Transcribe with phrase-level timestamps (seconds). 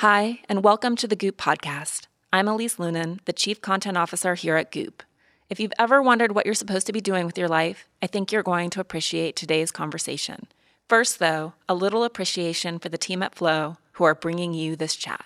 [0.00, 2.06] Hi, and welcome to the Goop podcast.
[2.30, 5.02] I'm Elise Loehnen, the Chief Content Officer here at Goop.
[5.48, 8.30] If you've ever wondered what you're supposed to be doing with your life, I think
[8.30, 10.48] you're going to appreciate today's conversation.
[10.86, 14.96] First, though, a little appreciation for the team at Flow who are bringing you this
[14.96, 15.24] chat.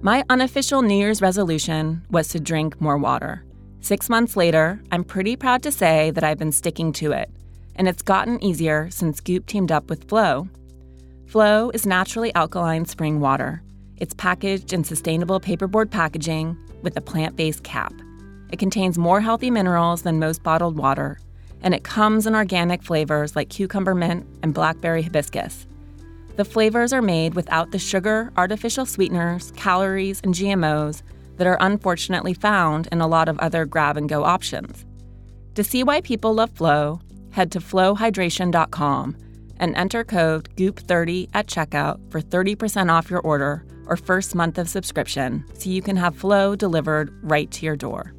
[0.00, 3.44] My unofficial New Year's resolution was to drink more water.
[3.80, 7.28] Six months later, I'm pretty proud to say that I've been sticking to it,
[7.76, 10.48] and it's gotten easier since Goop teamed up with Flow.
[11.26, 13.62] Flow is naturally alkaline spring water.
[13.96, 17.92] It's packaged in sustainable paperboard packaging with a plant based cap.
[18.50, 21.18] It contains more healthy minerals than most bottled water,
[21.62, 25.66] and it comes in organic flavors like cucumber mint and blackberry hibiscus.
[26.36, 31.02] The flavors are made without the sugar, artificial sweeteners, calories, and GMOs
[31.36, 34.84] that are unfortunately found in a lot of other grab and go options.
[35.54, 37.00] To see why people love Flow,
[37.32, 39.16] head to flowhydration.com
[39.58, 44.68] and enter code GOOP30 at checkout for 30% off your order or first month of
[44.68, 48.14] subscription so you can have Flow delivered right to your door.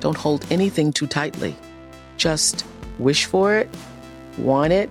[0.00, 1.54] Don't hold anything too tightly.
[2.16, 2.66] Just
[2.98, 3.68] wish for it,
[4.36, 4.90] want it,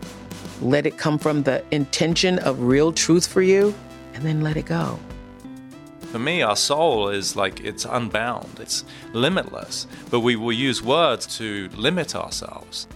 [0.62, 3.74] let it come from the intention of real truth for you,
[4.14, 5.00] and then let it go.
[6.12, 8.84] For me, our soul is like it's unbound, it's
[9.14, 12.88] limitless, but we will use words to limit ourselves.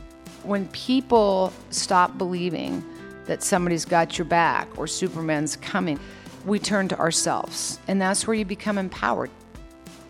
[0.43, 2.83] When people stop believing
[3.25, 5.99] that somebody's got your back or Superman's coming,
[6.45, 9.31] we turn to ourselves, and that's where you become empowered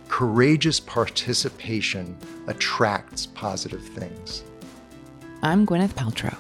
[0.08, 2.18] courageous participation
[2.48, 4.44] attracts positive things.
[5.42, 6.38] I'm Gwyneth Paltrow.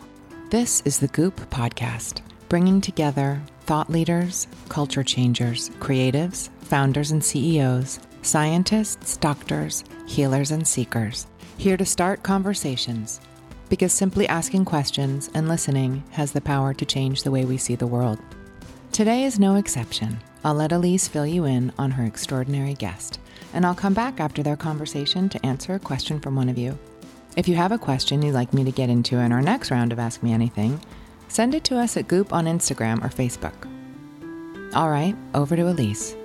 [0.49, 7.99] This is the Goop Podcast, bringing together thought leaders, culture changers, creatives, founders and CEOs,
[8.21, 11.27] scientists, doctors, healers, and seekers,
[11.57, 13.21] here to start conversations.
[13.69, 17.75] Because simply asking questions and listening has the power to change the way we see
[17.75, 18.19] the world.
[18.91, 20.19] Today is no exception.
[20.43, 23.19] I'll let Elise fill you in on her extraordinary guest
[23.55, 26.77] and I'll come back after their conversation to answer a question from one of you.
[27.37, 29.91] If you have a question you'd like me to get into in our next round
[29.91, 30.79] of Ask Me Anything,
[31.29, 33.55] send it to us at Goop on Instagram or Facebook.
[34.75, 36.15] All right, over to Elise.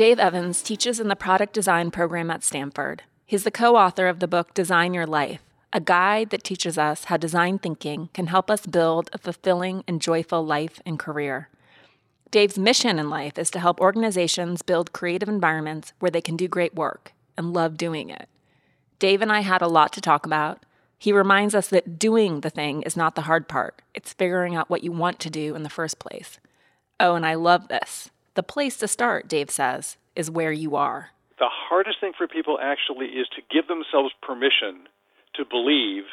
[0.00, 3.02] Dave Evans teaches in the product design program at Stanford.
[3.26, 5.42] He's the co author of the book Design Your Life,
[5.74, 10.00] a guide that teaches us how design thinking can help us build a fulfilling and
[10.00, 11.50] joyful life and career.
[12.30, 16.48] Dave's mission in life is to help organizations build creative environments where they can do
[16.48, 18.26] great work and love doing it.
[18.98, 20.64] Dave and I had a lot to talk about.
[20.98, 24.70] He reminds us that doing the thing is not the hard part, it's figuring out
[24.70, 26.38] what you want to do in the first place.
[26.98, 28.08] Oh, and I love this.
[28.40, 31.10] The place to start, Dave says, is where you are.
[31.36, 34.88] The hardest thing for people actually is to give themselves permission
[35.36, 36.08] to believe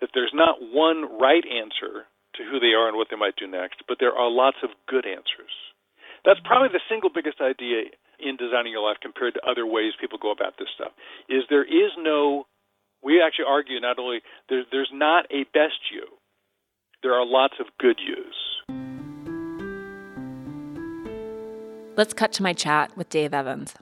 [0.00, 3.46] that there's not one right answer to who they are and what they might do
[3.46, 5.54] next, but there are lots of good answers.
[6.24, 10.18] That's probably the single biggest idea in designing your life compared to other ways people
[10.18, 10.90] go about this stuff.
[11.30, 12.50] Is there is no
[13.06, 14.18] we actually argue not only
[14.50, 16.10] there, there's not a best you,
[17.06, 18.87] there are lots of good yous.
[21.98, 23.74] Let's cut to my chat with Dave Evans.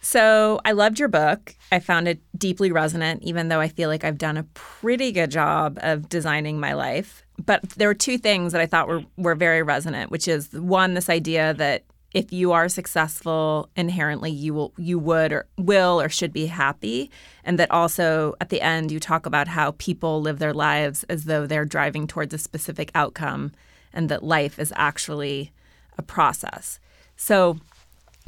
[0.00, 1.54] So I loved your book.
[1.70, 5.30] I found it deeply resonant, even though I feel like I've done a pretty good
[5.30, 7.22] job of designing my life.
[7.38, 10.94] But there were two things that I thought were, were very resonant, which is one,
[10.94, 16.08] this idea that if you are successful inherently you will you would or will or
[16.08, 17.08] should be happy
[17.44, 21.26] and that also at the end you talk about how people live their lives as
[21.26, 23.52] though they're driving towards a specific outcome
[23.92, 25.52] and that life is actually
[25.96, 26.80] a process
[27.20, 27.58] so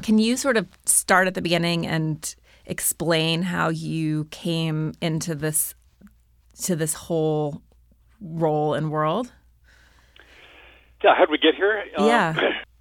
[0.02, 2.34] can you sort of start at the beginning and
[2.66, 5.74] explain how you came into this
[6.64, 7.62] to this whole
[8.20, 9.32] role and world?
[11.02, 11.82] Yeah, how did we get here?
[11.96, 12.34] Yeah.
[12.36, 12.44] Um,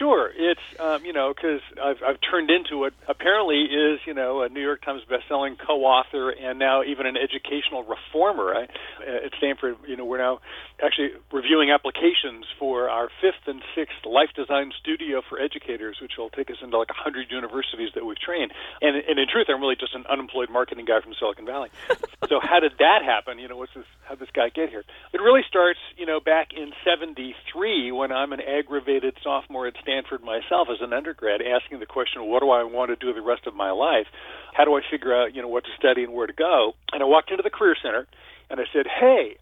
[0.00, 4.40] Sure, it's um, you know because I've I've turned into what apparently is you know
[4.40, 8.54] a New York Times best-selling co-author and now even an educational reformer.
[8.54, 8.62] I,
[9.04, 10.40] at Stanford, you know, we're now
[10.82, 16.30] actually reviewing applications for our fifth and sixth life design studio for educators, which will
[16.30, 18.52] take us into like a hundred universities that we've trained.
[18.80, 21.68] And, and in truth, I'm really just an unemployed marketing guy from Silicon Valley.
[22.30, 23.38] so how did that happen?
[23.38, 23.84] You know, what's this?
[24.08, 24.84] How did this guy get here?
[25.12, 29.89] It really starts, you know, back in '73 when I'm an aggravated sophomore at Stanford
[29.90, 33.20] Stanford myself as an undergrad, asking the question, what do I want to do the
[33.20, 34.06] rest of my life?
[34.54, 36.74] How do I figure out, you know, what to study and where to go?
[36.92, 38.06] And I walked into the Career Center
[38.48, 39.36] and I said, hey,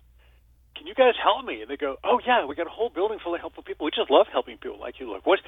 [0.77, 1.61] can you guys help me?
[1.61, 3.85] And they go, oh yeah, we got a whole building full of helpful people.
[3.85, 5.13] We just love helping people like you.
[5.13, 5.41] Look, what,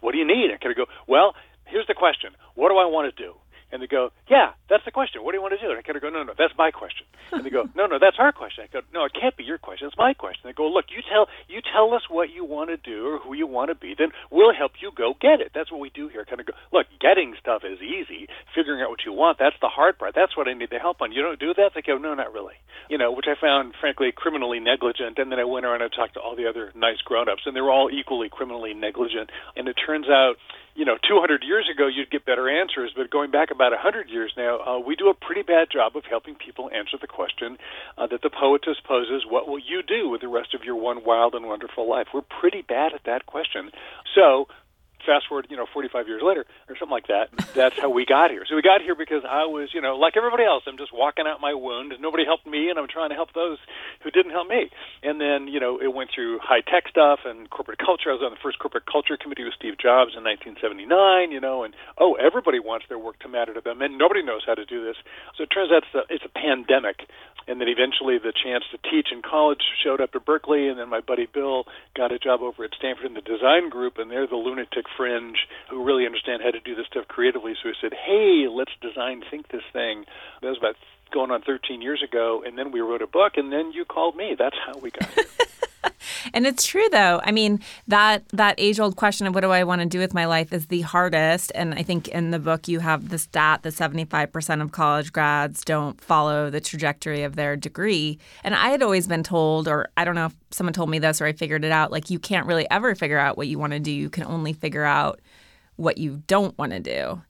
[0.00, 0.48] what do you need?
[0.48, 1.34] And I kind of go, well,
[1.66, 3.34] here's the question: What do I want to do?
[3.70, 5.22] And they go, yeah, that's the question.
[5.22, 5.68] What do you want to do?
[5.70, 7.04] And I kind of go, no, no, that's my question.
[7.32, 8.64] And they go, no, no, that's our question.
[8.64, 9.88] I go, no, it can't be your question.
[9.88, 10.42] It's my question.
[10.44, 13.34] They go, look, you tell you tell us what you want to do or who
[13.34, 15.52] you want to be, then we'll help you go get it.
[15.54, 16.24] That's what we do here.
[16.24, 18.28] Kind of go, look, getting stuff is easy.
[18.54, 20.14] Figuring out what you want, that's the hard part.
[20.14, 21.12] That's what I need the help on.
[21.12, 21.72] You don't do that?
[21.74, 22.56] They go, no, not really.
[22.88, 25.18] You know, which I found, frankly, criminally negligent.
[25.18, 27.60] And then I went around and talked to all the other nice grown-ups, and they
[27.60, 29.30] were all equally criminally negligent.
[29.56, 30.36] And it turns out
[30.78, 34.32] you know, 200 years ago, you'd get better answers, but going back about 100 years
[34.36, 37.58] now, uh, we do a pretty bad job of helping people answer the question
[37.98, 41.04] uh, that the poetess poses what will you do with the rest of your one
[41.04, 42.06] wild and wonderful life?
[42.14, 43.72] We're pretty bad at that question.
[44.14, 44.46] So,
[45.08, 47.32] fast forward, you know, 45 years later or something like that.
[47.56, 48.44] That's how we got here.
[48.44, 51.24] So we got here because I was, you know, like everybody else, I'm just walking
[51.26, 51.94] out my wound.
[51.98, 53.56] Nobody helped me, and I'm trying to help those
[54.04, 54.68] who didn't help me.
[55.02, 58.12] And then, you know, it went through high tech stuff and corporate culture.
[58.12, 61.64] I was on the first corporate culture committee with Steve Jobs in 1979, you know,
[61.64, 64.66] and oh, everybody wants their work to matter to them, and nobody knows how to
[64.66, 64.96] do this.
[65.36, 67.08] So it turns out it's a, it's a pandemic.
[67.48, 70.90] And then eventually the chance to teach in college showed up at Berkeley, and then
[70.90, 71.64] my buddy Bill
[71.96, 75.46] got a job over at Stanford in the design group, and they're the lunatic fringe
[75.70, 77.54] who really understand how to do this stuff creatively.
[77.62, 80.04] So we said, hey, let's design think this thing.
[80.42, 80.74] That was about
[81.08, 84.16] going on 13 years ago, and then we wrote a book, and then you called
[84.16, 84.34] me.
[84.38, 85.24] That's how we got here.
[86.34, 87.20] and it's true though.
[87.22, 90.26] I mean, that that age-old question of what do I want to do with my
[90.26, 91.52] life is the hardest.
[91.54, 95.62] And I think in the book you have the stat that 75% of college grads
[95.64, 98.18] don't follow the trajectory of their degree.
[98.44, 101.20] And I had always been told or I don't know if someone told me this
[101.20, 103.72] or I figured it out like you can't really ever figure out what you want
[103.72, 103.90] to do.
[103.90, 105.20] You can only figure out
[105.76, 107.22] what you don't want to do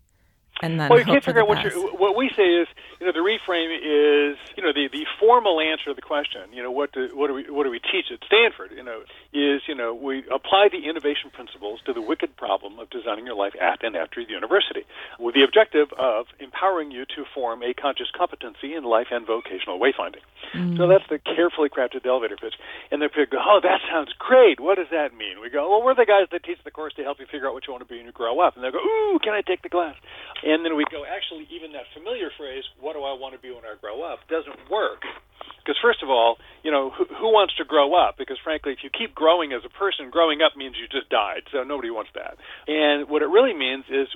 [0.63, 2.69] and then well, you can't figure out what you what we say is
[3.01, 6.63] you know the reframe is you know the the formal answer to the question you
[6.63, 9.03] know what do what do we what do we teach at Stanford you know
[9.33, 13.37] is you know we apply the innovation principles to the wicked problem of designing your
[13.37, 14.85] life at and after the university
[15.19, 19.79] with the objective of empowering you to form a conscious competency in life and vocational
[19.79, 20.23] wayfinding.
[20.55, 20.77] Mm.
[20.77, 22.55] So that's the carefully crafted elevator pitch.
[22.91, 24.61] And then people go, oh, that sounds great.
[24.61, 25.41] What does that mean?
[25.41, 27.55] We go, well, we're the guys that teach the course to help you figure out
[27.55, 28.57] what you want to be when you grow up.
[28.57, 29.95] And they go, ooh, can I take the class?
[30.43, 33.53] And then we go, actually, even that familiar phrase, what do I want to be
[33.53, 35.05] when I grow up, doesn't work.
[35.61, 38.17] Because, first of all, you know, who, who wants to grow up?
[38.17, 41.45] Because, frankly, if you keep growing as a person, growing up means you just died.
[41.53, 42.41] So nobody wants that.
[42.65, 44.09] And what it really means is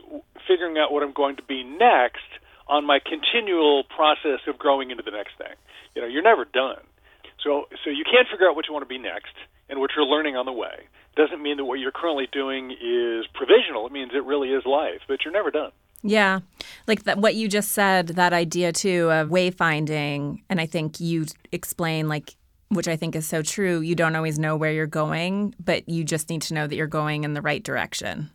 [0.49, 2.25] figuring out what I'm going to be next
[2.65, 5.53] on my continual process of growing into the next thing.
[5.93, 6.81] You know, you're never done.
[7.45, 9.37] So, so you can't figure out what you want to be next
[9.69, 10.89] and what you're learning on the way.
[11.21, 13.85] Doesn't mean that what you're currently doing is provisional.
[13.85, 15.77] It means it really is life, but you're never done.
[16.03, 16.41] Yeah.
[16.87, 21.27] Like that what you just said, that idea too of wayfinding, and I think you
[21.53, 22.37] explain like
[22.69, 23.81] which I think is so true.
[23.81, 26.87] You don't always know where you're going, but you just need to know that you're
[26.87, 28.31] going in the right direction.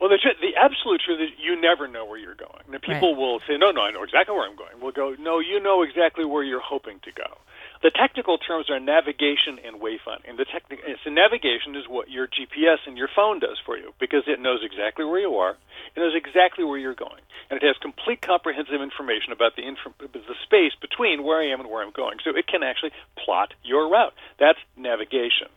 [0.00, 2.62] Well, the, the absolute truth is you never know where you're going.
[2.68, 3.18] Now, people right.
[3.18, 4.80] will say, no, no, I know exactly where I'm going.
[4.80, 7.38] We'll go, no, you know exactly where you're hoping to go.
[7.82, 10.36] The technical terms are navigation and wayfinding.
[10.36, 14.24] The techni- so navigation is what your GPS and your phone does for you because
[14.26, 15.56] it knows exactly where you are,
[15.94, 20.12] it knows exactly where you're going, and it has complete comprehensive information about the, inf-
[20.12, 22.18] the space between where I am and where I'm going.
[22.24, 22.92] So it can actually
[23.24, 24.14] plot your route.
[24.38, 25.48] That's navigation.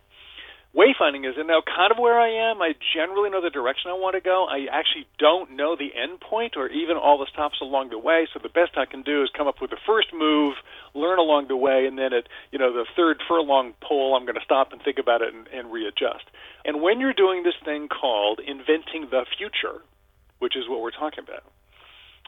[0.76, 2.62] Wayfinding is now kind of where I am.
[2.62, 4.46] I generally know the direction I want to go.
[4.46, 8.28] I actually don't know the end point or even all the stops along the way.
[8.32, 10.54] So the best I can do is come up with the first move,
[10.94, 14.38] learn along the way, and then at you know the third furlong pole, I'm going
[14.38, 16.30] to stop and think about it and, and readjust.
[16.64, 19.82] And when you're doing this thing called inventing the future,
[20.38, 21.50] which is what we're talking about,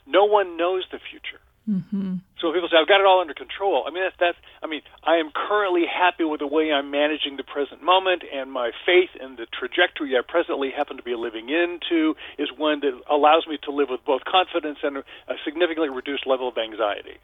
[0.08, 1.46] no one knows the future.
[1.70, 2.16] Mm-hmm.
[2.42, 3.86] So people say I've got it all under control.
[3.88, 7.38] I mean that's that's I mean I am currently happy with the way I'm managing
[7.38, 11.50] the present moment, and my faith in the trajectory I presently happen to be living
[11.50, 16.26] into is one that allows me to live with both confidence and a significantly reduced
[16.26, 17.22] level of anxiety.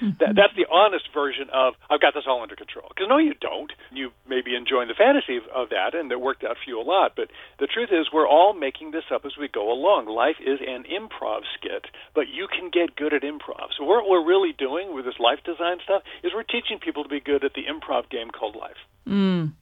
[0.20, 2.88] That, that's the honest version of I've got this all under control.
[2.88, 3.72] Because no, you don't.
[3.92, 6.80] You may be enjoying the fantasy of, of that, and it worked out for you
[6.80, 7.12] a lot.
[7.16, 7.28] But
[7.58, 10.06] the truth is, we're all making this up as we go along.
[10.06, 13.72] Life is an improv skit, but you can get good at improv.
[13.76, 17.08] So what we're really doing with this life design stuff is we're teaching people to
[17.08, 18.80] be good at the improv game called life.
[19.08, 19.52] Mm.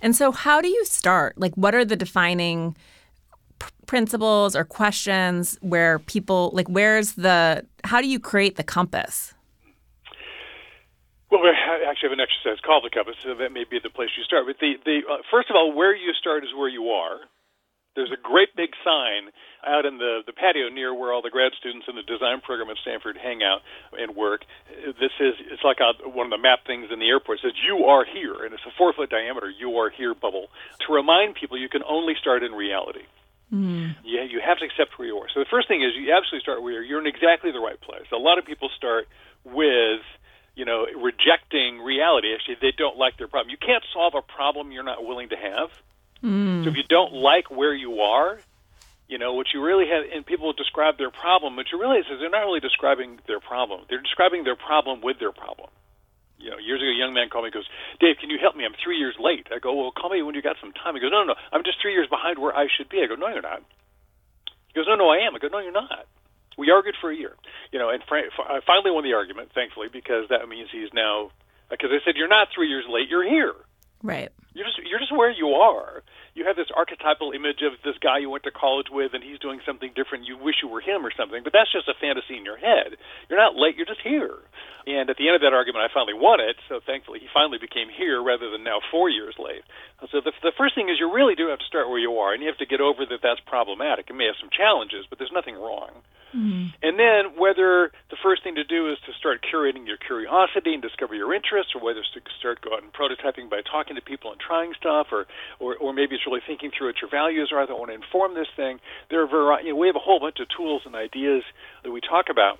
[0.00, 1.38] And so, how do you start?
[1.38, 2.76] Like, what are the defining
[3.86, 6.68] principles or questions where people like?
[6.68, 7.64] Where's the?
[7.84, 9.34] How do you create the compass?
[11.34, 14.14] Well, we actually have an exercise called the compass, so that may be the place
[14.14, 14.46] you start.
[14.46, 17.26] But the the uh, first of all, where you start is where you are.
[17.98, 21.54] There's a great big sign out in the, the patio near where all the grad
[21.58, 23.62] students in the design program at Stanford hang out
[23.94, 24.42] and work.
[24.98, 27.42] This is it's like a, one of the map things in the airport.
[27.42, 30.54] It says you are here, and it's a four foot diameter "you are here" bubble
[30.86, 33.10] to remind people you can only start in reality.
[33.50, 33.98] Mm.
[34.06, 35.26] Yeah, you have to accept where you are.
[35.34, 36.86] So the first thing is you absolutely start where you're.
[36.86, 38.06] You're in exactly the right place.
[38.14, 39.10] A lot of people start
[39.42, 40.02] with
[40.54, 42.34] you know rejecting reality.
[42.34, 43.50] Actually, they don't like their problem.
[43.50, 45.70] You can't solve a problem you're not willing to have.
[46.22, 46.64] Mm.
[46.64, 48.40] So if you don't like where you are,
[49.08, 51.56] you know what you really have, and people describe their problem.
[51.56, 55.18] What you realize is they're not really describing their problem; they're describing their problem with
[55.18, 55.70] their problem.
[56.38, 57.68] You know, years ago, a young man called me and goes,
[58.00, 58.66] Dave, can you help me?
[58.66, 59.46] I'm three years late.
[59.54, 60.94] I go, well, call me when you got some time.
[60.94, 63.00] He goes, no, no, no, I'm just three years behind where I should be.
[63.00, 63.62] I go, no, you're not.
[64.68, 65.34] He goes, no, no, I am.
[65.34, 66.04] I go, no, you're not.
[66.56, 67.34] We argued for a year,
[67.72, 71.30] you know, and I finally won the argument, thankfully, because that means he's now.
[71.70, 73.08] Because I said, you're not three years late.
[73.08, 73.54] You're here.
[74.04, 74.28] Right.
[74.52, 76.04] You're just you're just where you are.
[76.36, 79.40] You have this archetypal image of this guy you went to college with, and he's
[79.40, 80.28] doing something different.
[80.28, 83.00] You wish you were him or something, but that's just a fantasy in your head.
[83.26, 83.80] You're not late.
[83.80, 84.44] You're just here.
[84.86, 86.60] And at the end of that argument, I finally won it.
[86.68, 89.64] So thankfully, he finally became here rather than now four years late.
[90.12, 92.36] So the the first thing is you really do have to start where you are,
[92.36, 94.12] and you have to get over that that's problematic.
[94.12, 96.04] It may have some challenges, but there's nothing wrong.
[96.34, 96.74] Mm-hmm.
[96.82, 100.82] And then whether the first thing to do is to start curating your curiosity and
[100.82, 104.02] discover your interests, or whether it's to start go out and prototyping by talking to
[104.02, 105.26] people and trying stuff, or
[105.60, 108.34] or, or maybe it's really thinking through what your values are that want to inform
[108.34, 108.80] this thing.
[109.10, 111.44] There are variety, you know, we have a whole bunch of tools and ideas
[111.84, 112.58] that we talk about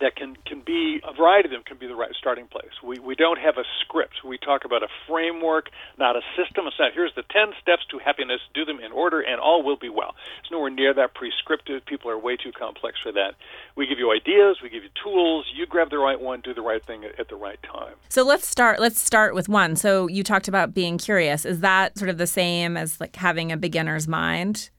[0.00, 2.72] that can can be a variety of them can be the right starting place.
[2.82, 4.24] We we don't have a script.
[4.24, 6.66] We talk about a framework, not a system.
[6.66, 8.40] It's not here's the ten steps to happiness.
[8.54, 10.14] Do them in order, and all will be well.
[10.40, 11.84] It's nowhere near that prescriptive.
[11.86, 13.34] People are way too complex for that.
[13.76, 14.58] We give you ideas.
[14.62, 15.46] We give you tools.
[15.54, 16.40] You grab the right one.
[16.40, 17.94] Do the right thing at, at the right time.
[18.08, 18.80] So let's start.
[18.80, 19.76] Let's start with one.
[19.76, 21.44] So you talked about being curious.
[21.44, 24.70] Is that sort of the same as like having a beginner's mind?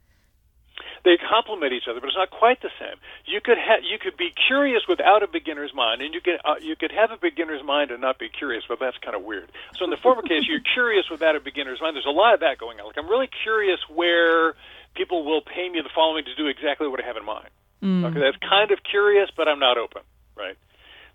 [1.06, 2.98] They complement each other, but it's not quite the same.
[3.30, 6.58] You could ha- you could be curious without a beginner's mind, and you could uh,
[6.60, 9.48] you could have a beginner's mind and not be curious, but that's kind of weird.
[9.78, 11.96] So in the former case, you're curious without a beginner's mind.
[11.96, 12.90] There's a lot of that going on.
[12.90, 14.58] Like I'm really curious where
[14.98, 17.54] people will pay me the following to do exactly what I have in mind.
[17.86, 18.10] Mm.
[18.10, 20.02] Okay, that's kind of curious, but I'm not open.
[20.36, 20.58] Right.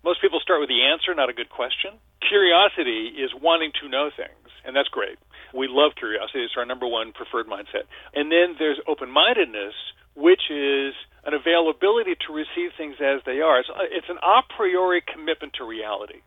[0.03, 1.99] Most people start with the answer, not a good question.
[2.25, 5.19] Curiosity is wanting to know things, and that's great.
[5.53, 6.43] We love curiosity.
[6.43, 7.87] It's our number one preferred mindset.
[8.15, 9.75] And then there's open mindedness,
[10.15, 10.93] which is
[11.25, 13.59] an availability to receive things as they are.
[13.59, 16.23] It's, uh, it's an a priori commitment to reality.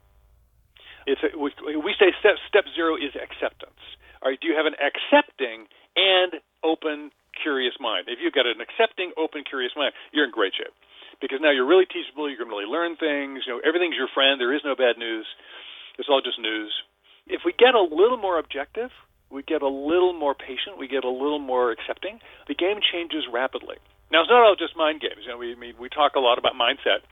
[1.07, 3.81] It's a, we, we say step, step zero is acceptance.
[4.23, 8.09] All right, do you have an accepting and open, curious mind?
[8.09, 10.73] If you've got an accepting, open, curious mind, you're in great shape
[11.21, 12.31] because now you're really teachable.
[12.31, 13.45] You can really learn things.
[13.45, 14.41] You know, everything's your friend.
[14.41, 15.27] There is no bad news.
[15.99, 16.73] It's all just news.
[17.27, 18.91] If we get a little more objective,
[19.35, 23.25] we get a little more patient, we get a little more accepting, the game changes
[23.31, 23.77] rapidly.
[24.13, 25.27] Now, it's not all just mind games.
[25.27, 27.03] You know, we we talk a lot about mindset.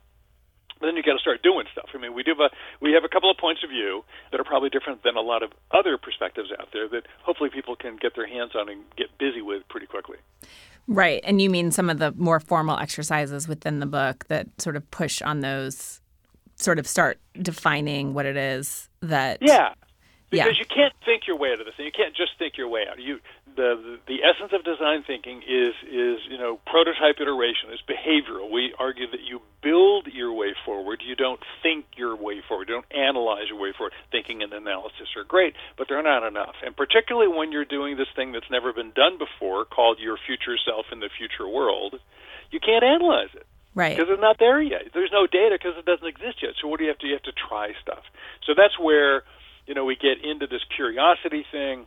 [0.79, 1.91] But then you got to start doing stuff.
[1.95, 2.33] I mean, we do.
[2.33, 2.49] A,
[2.81, 5.43] we have a couple of points of view that are probably different than a lot
[5.43, 9.07] of other perspectives out there that hopefully people can get their hands on and get
[9.19, 10.17] busy with pretty quickly.
[10.89, 14.75] Right, and you mean some of the more formal exercises within the book that sort
[14.75, 16.01] of push on those,
[16.57, 19.39] sort of start defining what it is that.
[19.41, 19.75] Yeah,
[20.33, 20.65] because yeah.
[20.65, 22.89] you can't think your way out of this, and you can't just think your way
[22.89, 22.97] out.
[22.97, 23.21] You
[23.53, 28.49] the, the the essence of design thinking is is you know prototype iteration is behavioral.
[28.49, 31.05] We argue that you build your way forward.
[31.05, 32.73] You don't think your way forward.
[32.73, 33.93] You don't analyze your way forward.
[34.11, 36.57] Thinking and analysis are great, but they're not enough.
[36.65, 40.57] And particularly when you're doing this thing that's never been done before, called your future
[40.65, 42.01] self in the future world,
[42.51, 43.45] you can't analyze it.
[43.75, 43.97] Right.
[43.97, 44.97] Because it's not there yet.
[44.97, 46.57] There's no data because it doesn't exist yet.
[46.61, 47.07] So what do you have to?
[47.07, 48.05] You have to try stuff.
[48.49, 49.25] So that's where
[49.67, 51.87] you know, we get into this curiosity thing.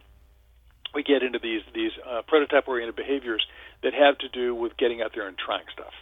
[0.94, 3.46] We get into these these uh, prototype oriented behaviors
[3.84, 5.94] that have to do with getting out there and trying stuff.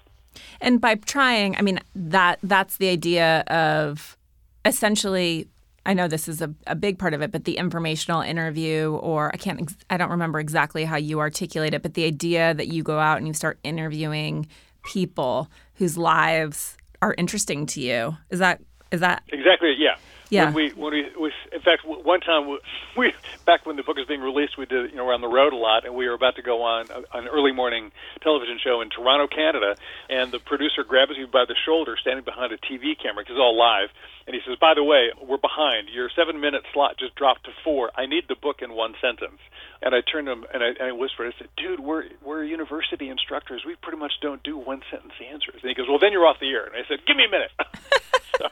[0.61, 4.17] And by trying, I mean that that's the idea of
[4.65, 5.47] essentially
[5.85, 9.31] I know this is a, a big part of it, but the informational interview, or
[9.33, 12.83] I can't, I don't remember exactly how you articulate it, but the idea that you
[12.83, 14.47] go out and you start interviewing
[14.83, 18.17] people whose lives are interesting to you.
[18.29, 18.61] Is that
[18.91, 19.75] Is that exactly?
[19.77, 19.95] Yeah.
[20.33, 20.45] Yeah.
[20.45, 22.57] When we, when we, we, in fact, one time
[22.97, 23.13] we,
[23.45, 25.53] back when the book was being released, we did, you know, we're on the road
[25.53, 28.89] a lot, and we were about to go on an early morning television show in
[28.89, 29.75] Toronto, Canada,
[30.09, 33.45] and the producer grabs me by the shoulder, standing behind a TV camera, because it's
[33.45, 33.89] all live,
[34.25, 35.89] and he says, "By the way, we're behind.
[35.89, 37.91] Your seven-minute slot just dropped to four.
[37.95, 39.39] I need the book in one sentence."
[39.83, 42.43] And I turned to him and I, and I whispered, I said, "Dude, we're we're
[42.43, 43.63] university instructors.
[43.65, 46.49] We pretty much don't do one-sentence answers." And he goes, "Well, then you're off the
[46.49, 47.51] air." And I said, "Give me a minute."
[48.39, 48.47] so,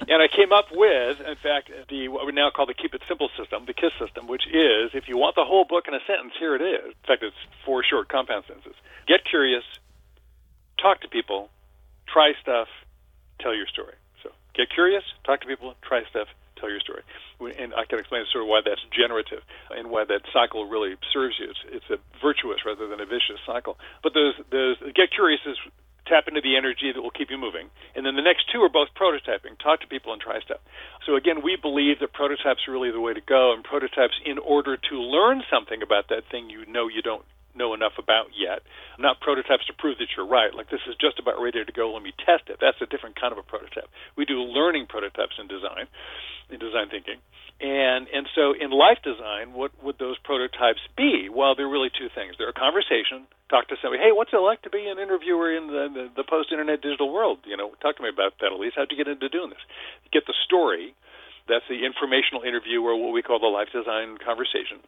[0.00, 3.02] and I came up with, in fact, the what we now call the Keep It
[3.08, 6.00] Simple system, the KISS system, which is if you want the whole book in a
[6.06, 6.86] sentence, here it is.
[6.86, 8.74] In fact, it's four short compound sentences.
[9.06, 9.64] Get curious,
[10.80, 11.48] talk to people,
[12.06, 12.68] try stuff,
[13.40, 13.94] tell your story.
[14.22, 17.02] So get curious, talk to people, try stuff, tell your story.
[17.58, 21.38] And I can explain sort of why that's generative and why that cycle really serves
[21.38, 21.50] you.
[21.50, 23.78] It's, it's a virtuous rather than a vicious cycle.
[24.02, 25.58] But those, those get curious is
[26.06, 27.70] tap into the energy that will keep you moving.
[27.94, 29.58] And then the next two are both prototyping.
[29.62, 30.60] Talk to people and try stuff.
[31.06, 34.38] So again, we believe that prototypes are really the way to go, and prototypes in
[34.38, 37.24] order to learn something about that thing you know you don't
[37.56, 38.62] know enough about yet.
[38.98, 40.54] Not prototypes to prove that you're right.
[40.54, 41.92] Like this is just about ready to go.
[41.92, 42.58] Let me test it.
[42.60, 43.88] That's a different kind of a prototype.
[44.16, 45.86] We do learning prototypes in design,
[46.50, 47.18] in design thinking.
[47.62, 51.30] And and so in life design, what would those prototypes be?
[51.30, 52.34] Well, they're really two things.
[52.34, 53.30] They're a conversation.
[53.48, 54.02] Talk to somebody.
[54.02, 57.38] Hey, what's it like to be an interviewer in the, the, the post-internet digital world?
[57.46, 58.74] You know, talk to me about that, Elise.
[58.74, 59.62] How'd you get into doing this?
[60.10, 60.96] Get the story.
[61.46, 64.80] That's the informational interview, or what we call the life design conversation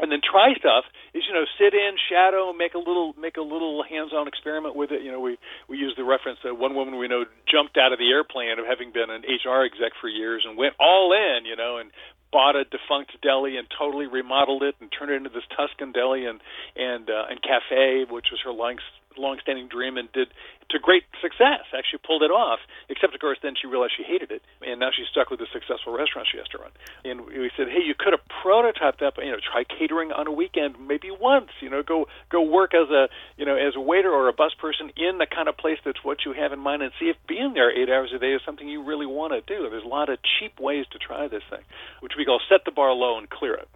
[0.00, 3.44] and then try stuff is you know sit in shadow make a little make a
[3.44, 5.02] little hands on experiment with it.
[5.02, 5.38] You know we
[5.68, 8.66] we use the reference that one woman we know jumped out of the airplane of
[8.66, 11.90] having been an hr exec for years and went all in you know and
[12.30, 16.26] bought a defunct deli and totally remodeled it and turned it into this tuscan deli
[16.26, 16.40] and
[16.76, 18.76] and uh, and cafe which was her long
[19.18, 20.28] long-standing dream and did
[20.70, 21.64] to great success.
[21.76, 22.60] Actually pulled it off.
[22.88, 25.46] Except of course, then she realized she hated it, and now she's stuck with a
[25.52, 26.70] successful restaurant she has to run.
[27.04, 29.16] And we said, hey, you could have prototyped that.
[29.18, 31.50] You know, try catering on a weekend, maybe once.
[31.60, 34.52] You know, go go work as a you know as a waiter or a bus
[34.54, 37.16] person in the kind of place that's what you have in mind, and see if
[37.26, 39.68] being there eight hours a day is something you really want to do.
[39.68, 41.64] There's a lot of cheap ways to try this thing,
[42.00, 43.68] which we call set the bar low and clear it.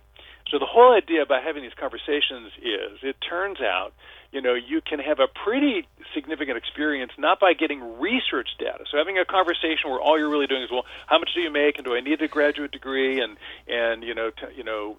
[0.50, 3.92] So the whole idea about having these conversations is, it turns out
[4.32, 8.84] you know, you can have a pretty significant experience not by getting research data.
[8.90, 11.52] So having a conversation where all you're really doing is, well, how much do you
[11.52, 13.36] make, and do I need a graduate degree, and
[13.68, 14.96] and you know, t- you know,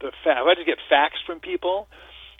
[0.00, 1.88] the fa- I had to get facts from people,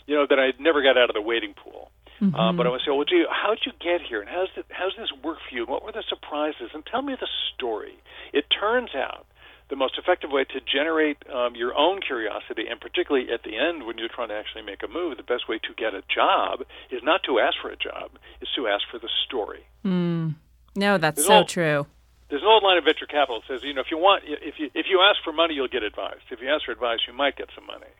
[0.05, 1.91] you know, that I never got out of the waiting pool.
[2.21, 2.35] Mm-hmm.
[2.35, 4.95] Uh, but I would say, well, gee, how'd you get here, and how's it, how's
[4.95, 7.97] this work for you, what were the surprises, and tell me the story.
[8.31, 9.25] It turns out
[9.69, 13.85] the most effective way to generate um, your own curiosity, and particularly at the end
[13.85, 16.61] when you're trying to actually make a move, the best way to get a job
[16.91, 19.65] is not to ask for a job, is to ask for the story.
[19.83, 20.35] Mm.
[20.75, 21.87] No, that's there's so old, true.
[22.29, 24.59] There's an old line of venture capital that says, you know, if you want, if
[24.59, 26.21] you if you ask for money, you'll get advice.
[26.29, 27.93] If you ask for advice, you might get some money.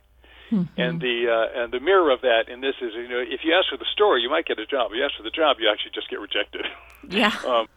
[0.51, 0.79] Mm-hmm.
[0.79, 3.53] And the uh, and the mirror of that in this is, you know, if you
[3.53, 4.91] ask for the story, you might get a job.
[4.91, 6.65] If you ask for the job, you actually just get rejected.
[7.09, 7.33] Yeah.
[7.47, 7.67] um,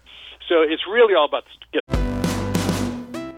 [0.49, 1.98] so it's really all about the, get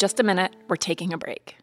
[0.00, 1.58] Just a minute, we're taking a break.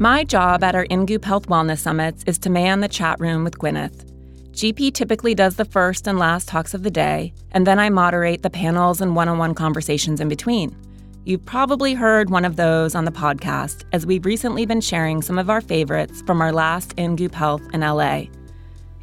[0.00, 3.60] My job at our InGoop Health Wellness Summits is to man the chat room with
[3.60, 4.04] Gwyneth.
[4.50, 8.42] GP typically does the first and last talks of the day, and then I moderate
[8.42, 10.76] the panels and one on one conversations in between.
[11.24, 15.38] You've probably heard one of those on the podcast, as we've recently been sharing some
[15.38, 18.24] of our favorites from our last InGoop Health in LA.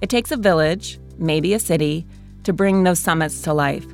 [0.02, 2.06] It takes a village, maybe a city,
[2.50, 3.86] to bring those summits to life.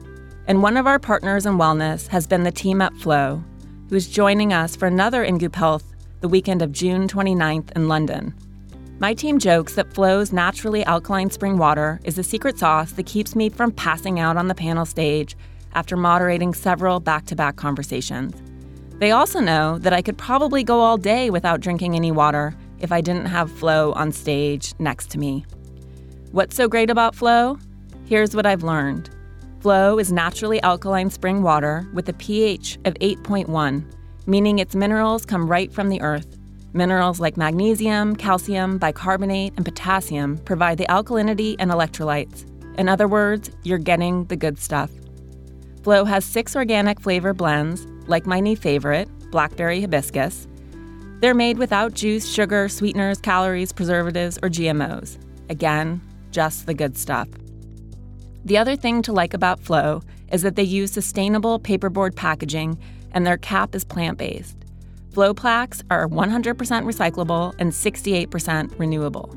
[0.47, 3.43] And one of our partners in wellness has been the team at Flow,
[3.89, 8.33] who is joining us for another InGoop Health the weekend of June 29th in London.
[8.99, 13.35] My team jokes that Flow's naturally alkaline spring water is the secret sauce that keeps
[13.35, 15.35] me from passing out on the panel stage
[15.73, 18.41] after moderating several back to back conversations.
[18.99, 22.93] They also know that I could probably go all day without drinking any water if
[22.93, 25.45] I didn't have Flow on stage next to me.
[26.31, 27.59] What's so great about Flow?
[28.05, 29.09] Here's what I've learned
[29.61, 33.83] Flow is naturally alkaline spring water with a pH of 8.1,
[34.27, 36.37] meaning its minerals come right from the earth.
[36.73, 42.45] Minerals like magnesium, calcium, bicarbonate, and potassium provide the alkalinity and electrolytes.
[42.77, 44.91] In other words, you're getting the good stuff.
[45.81, 50.47] Flow has six organic flavor blends, like my new favorite, blackberry hibiscus.
[51.21, 55.17] They're made without juice, sugar, sweeteners, calories, preservatives, or GMOs.
[55.49, 57.27] Again, just the good stuff.
[58.45, 62.77] The other thing to like about Flow is that they use sustainable paperboard packaging
[63.11, 64.55] and their cap is plant based.
[65.11, 69.35] Flow plaques are 100% recyclable and 68% renewable.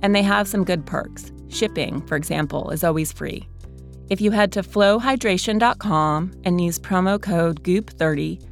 [0.00, 1.32] And they have some good perks.
[1.48, 3.46] Shipping, for example, is always free.
[4.08, 8.42] If you head to flowhydration.com and use promo code GOOP30,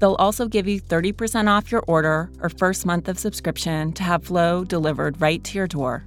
[0.00, 4.24] they'll also give you 30% off your order or first month of subscription to have
[4.24, 6.04] Flow delivered right to your door.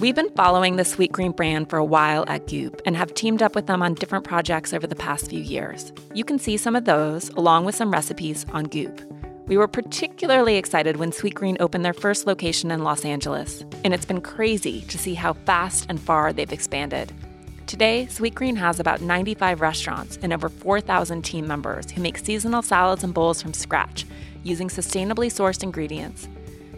[0.00, 3.54] We've been following the Sweetgreen brand for a while at Goop and have teamed up
[3.54, 5.92] with them on different projects over the past few years.
[6.14, 8.98] You can see some of those, along with some recipes, on Goop.
[9.46, 14.06] We were particularly excited when Sweetgreen opened their first location in Los Angeles, and it's
[14.06, 17.12] been crazy to see how fast and far they've expanded.
[17.66, 23.04] Today, Sweetgreen has about 95 restaurants and over 4,000 team members who make seasonal salads
[23.04, 24.06] and bowls from scratch
[24.44, 26.26] using sustainably sourced ingredients.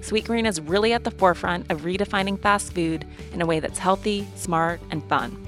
[0.03, 4.27] Sweetgreen is really at the forefront of redefining fast food in a way that's healthy,
[4.35, 5.38] smart, and fun.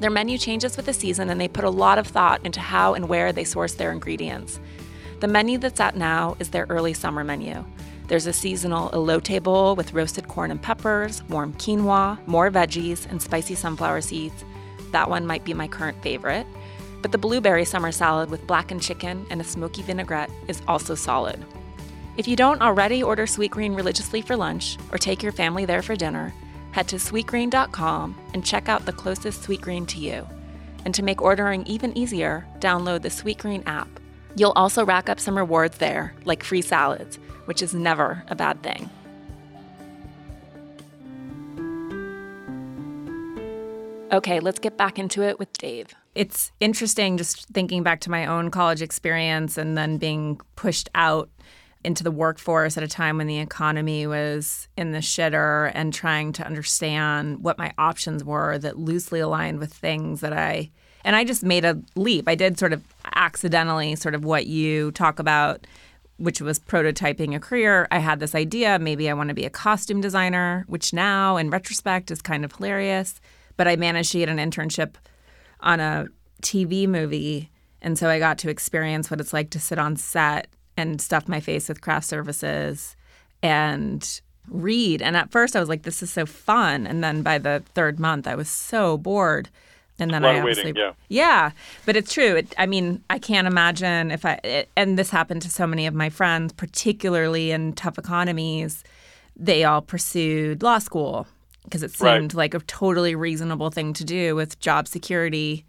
[0.00, 2.94] Their menu changes with the season, and they put a lot of thought into how
[2.94, 4.58] and where they source their ingredients.
[5.20, 7.64] The menu that's out now is their early summer menu.
[8.08, 13.22] There's a seasonal elote bowl with roasted corn and peppers, warm quinoa, more veggies, and
[13.22, 14.44] spicy sunflower seeds.
[14.90, 16.48] That one might be my current favorite.
[17.00, 21.44] But the blueberry summer salad with blackened chicken and a smoky vinaigrette is also solid.
[22.14, 25.96] If you don't already order Sweetgreen religiously for lunch or take your family there for
[25.96, 26.34] dinner,
[26.72, 30.28] head to sweetgreen.com and check out the closest Sweetgreen to you.
[30.84, 33.88] And to make ordering even easier, download the Sweetgreen app.
[34.36, 38.62] You'll also rack up some rewards there, like free salads, which is never a bad
[38.62, 38.90] thing.
[44.12, 45.94] Okay, let's get back into it with Dave.
[46.14, 51.30] It's interesting just thinking back to my own college experience and then being pushed out
[51.84, 56.32] into the workforce at a time when the economy was in the shitter and trying
[56.32, 60.70] to understand what my options were that loosely aligned with things that I
[61.04, 62.28] and I just made a leap.
[62.28, 62.84] I did sort of
[63.16, 65.66] accidentally sort of what you talk about
[66.18, 67.88] which was prototyping a career.
[67.90, 71.50] I had this idea, maybe I want to be a costume designer, which now in
[71.50, 73.20] retrospect is kind of hilarious,
[73.56, 74.94] but I managed to get an internship
[75.60, 76.06] on a
[76.42, 77.50] TV movie
[77.82, 81.28] and so I got to experience what it's like to sit on set and stuff
[81.28, 82.96] my face with craft services
[83.42, 85.02] and read.
[85.02, 86.86] And at first I was like, this is so fun.
[86.86, 89.48] And then by the third month, I was so bored.
[89.98, 90.92] And then I obviously, waiting, yeah.
[91.08, 91.50] yeah,
[91.86, 92.36] but it's true.
[92.36, 95.86] It, I mean, I can't imagine if I, it, and this happened to so many
[95.86, 98.82] of my friends, particularly in tough economies,
[99.36, 101.26] they all pursued law school
[101.64, 102.34] because it seemed right.
[102.34, 105.64] like a totally reasonable thing to do with job security.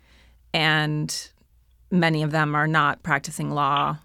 [0.53, 1.29] And
[1.91, 3.97] many of them are not practicing law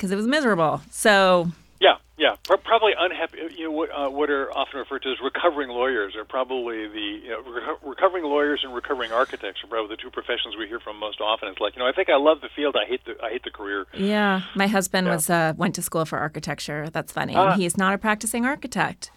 [0.00, 0.80] because it was miserable.
[0.90, 3.38] So yeah, yeah, probably unhappy.
[3.54, 7.20] You know, what, uh, what are often referred to as recovering lawyers are probably the
[7.22, 10.80] you know, reco- recovering lawyers and recovering architects are probably the two professions we hear
[10.80, 11.48] from most often.
[11.48, 13.44] It's like you know, I think I love the field, I hate the I hate
[13.44, 13.86] the career.
[13.92, 15.14] Yeah, my husband yeah.
[15.14, 16.88] was uh, went to school for architecture.
[16.90, 17.34] That's funny.
[17.34, 19.10] Uh, he's not a practicing architect.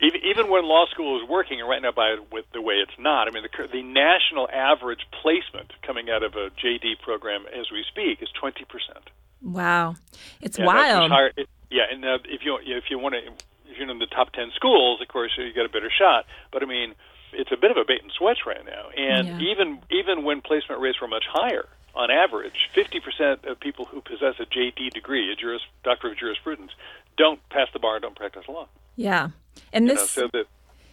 [0.00, 2.96] Even, even when law school is working, and right now by with the way it's
[3.00, 3.26] not.
[3.26, 7.84] I mean, the, the national average placement coming out of a JD program as we
[7.88, 9.10] speak is twenty percent.
[9.42, 9.96] Wow,
[10.40, 11.10] it's yeah, wild.
[11.10, 14.06] Higher, it, yeah, and uh, if you if you want to, if you're in the
[14.06, 16.26] top ten schools, of course you get a better shot.
[16.52, 16.94] But I mean,
[17.32, 18.88] it's a bit of a bait and switch right now.
[18.96, 19.50] And yeah.
[19.50, 24.34] even even when placement rates were much higher, on average, 50% of people who possess
[24.38, 26.70] a JD degree, a juris, doctor of jurisprudence,
[27.16, 28.68] don't pass the bar, and don't practice law.
[28.96, 29.30] Yeah,
[29.72, 30.44] and you this know, so the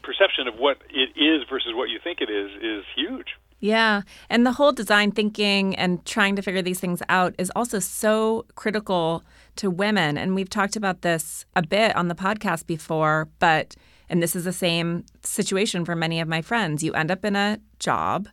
[0.03, 3.37] perception of what it is versus what you think it is is huge.
[3.59, 4.01] Yeah.
[4.29, 8.45] And the whole design thinking and trying to figure these things out is also so
[8.55, 9.23] critical
[9.55, 10.17] to women.
[10.17, 13.75] And we've talked about this a bit on the podcast before, but,
[14.09, 16.83] and this is the same situation for many of my friends.
[16.83, 18.27] You end up in a job,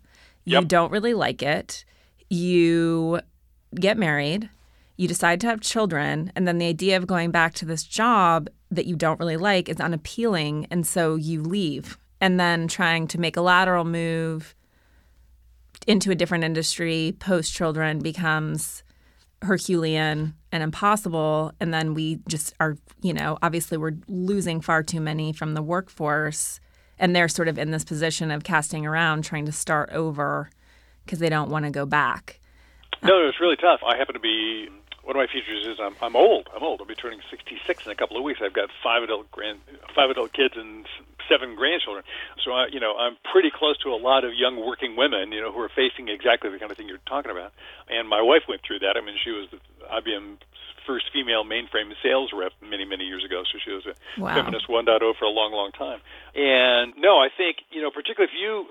[0.45, 0.69] you Yep.
[0.69, 1.85] don't really like it,
[2.29, 3.21] you
[3.77, 4.51] get married,
[4.97, 8.49] you decide to have children, and then the idea of going back to this job
[8.71, 13.21] that you don't really like is unappealing and so you leave and then trying to
[13.21, 14.55] make a lateral move
[15.87, 18.83] into a different industry post children becomes
[19.43, 25.01] herculean and impossible and then we just are you know obviously we're losing far too
[25.01, 26.61] many from the workforce
[26.99, 30.49] and they're sort of in this position of casting around trying to start over
[31.05, 32.41] because they don't want to go back
[33.03, 34.69] no it's really tough i happen to be
[35.03, 36.49] one of my features is I'm, I'm old.
[36.55, 36.81] I'm old.
[36.81, 38.41] I'll be turning 66 in a couple of weeks.
[38.43, 39.59] I've got five adult grand,
[39.95, 40.87] five adult kids and
[41.29, 42.05] seven grandchildren.
[42.45, 45.41] So I, you know, I'm pretty close to a lot of young working women, you
[45.41, 47.53] know, who are facing exactly the kind of thing you're talking about.
[47.89, 48.97] And my wife went through that.
[48.97, 50.39] I mean, she was the IBM
[50.87, 53.43] first female mainframe sales rep many, many years ago.
[53.51, 54.35] So she was a wow.
[54.35, 56.01] feminist 1.0 for a long, long time.
[56.33, 58.65] And no, I think, you know, particularly if you,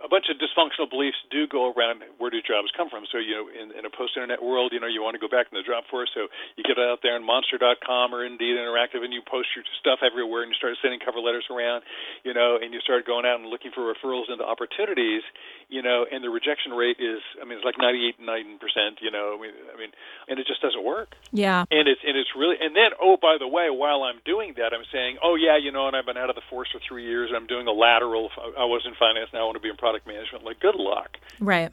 [0.00, 3.04] a bunch of dysfunctional beliefs do go around where do jobs come from.
[3.12, 5.28] So, you know, in, in a post internet world, you know, you want to go
[5.28, 6.08] back in the job force.
[6.16, 10.00] So you get out there on monster.com or Indeed Interactive and you post your stuff
[10.00, 11.84] everywhere and you start sending cover letters around,
[12.24, 15.20] you know, and you start going out and looking for referrals into opportunities,
[15.68, 19.36] you know, and the rejection rate is, I mean, it's like 98, 9%, you know,
[19.36, 19.92] I mean, I mean,
[20.24, 21.12] and it just doesn't work.
[21.32, 21.68] Yeah.
[21.68, 24.72] And it's and it's really and then oh by the way, while I'm doing that,
[24.72, 26.93] I'm saying oh yeah, you know, and I've been out of the force for three
[26.98, 27.30] years.
[27.34, 28.30] I'm doing a lateral.
[28.58, 30.44] I was in finance, now I want to be in product management.
[30.44, 31.16] Like good luck.
[31.40, 31.72] Right.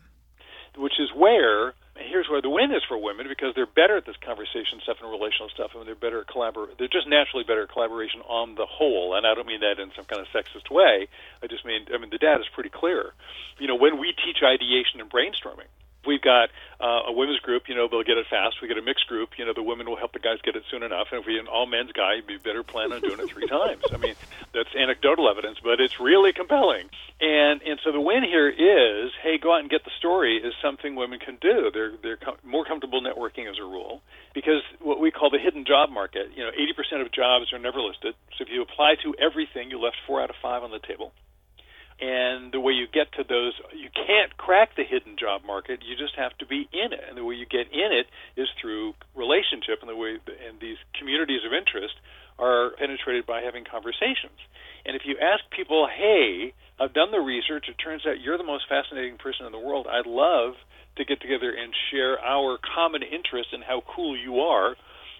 [0.77, 4.15] Which is where here's where the win is for women because they're better at this
[4.23, 6.77] conversation stuff and relational stuff, and they're better at collaborate.
[6.77, 9.15] They're just naturally better at collaboration on the whole.
[9.15, 11.07] And I don't mean that in some kind of sexist way.
[11.43, 13.13] I just mean I mean the data is pretty clear.
[13.59, 15.69] You know, when we teach ideation and brainstorming,
[16.05, 18.61] we've got uh, a women's group, you know, they'll get it fast.
[18.61, 20.63] We get a mixed group, you know, the women will help the guys get it
[20.71, 21.07] soon enough.
[21.11, 23.47] And if we an all men's guy, you'd be better plan on doing it three
[23.47, 23.83] times.
[23.93, 24.15] I mean,
[24.53, 26.89] that's anecdotal evidence, but it's really compelling.
[27.19, 30.53] And and so the win here is, hey, go out and get the story is
[30.61, 31.69] something women can do.
[31.71, 34.01] They're they're com- more comfortable networking as a rule
[34.33, 37.79] because what we call the hidden job market, you know, 80% of jobs are never
[37.79, 38.15] listed.
[38.37, 41.13] So if you apply to everything, you left four out of five on the table
[42.01, 45.85] and the way you get to those you can't crack the hidden job market.
[45.85, 47.05] You just have to be in it.
[47.07, 50.81] And the way you get in it is through relationship and the way and these
[50.97, 51.93] communities of interest
[52.41, 54.41] are penetrated by having conversations.
[54.83, 57.69] And if you ask people hey i've done the research.
[57.69, 59.85] It turns out you're the most fascinating person in the world.
[59.85, 60.57] I'd love
[60.97, 64.75] to get together and share our common interest in how cool you are.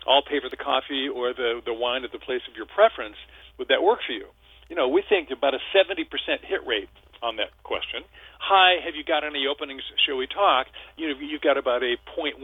[0.10, 3.22] I'll pay for the coffee or the the wine at the place of your preference.
[3.60, 4.34] Would that work for you
[4.72, 6.08] you know, we think about a 70%
[6.48, 6.88] hit rate
[7.22, 8.08] on that question.
[8.40, 9.84] Hi, have you got any openings?
[10.08, 10.68] Shall we talk?
[10.96, 12.40] You know, you've got about a 0.1%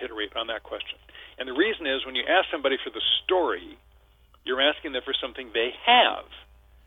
[0.00, 0.96] hit rate on that question.
[1.38, 3.76] And the reason is when you ask somebody for the story,
[4.46, 6.24] you're asking them for something they have.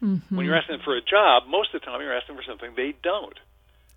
[0.01, 0.35] Mm-hmm.
[0.35, 2.73] When you're asking them for a job, most of the time you're asking for something
[2.75, 3.37] they don't.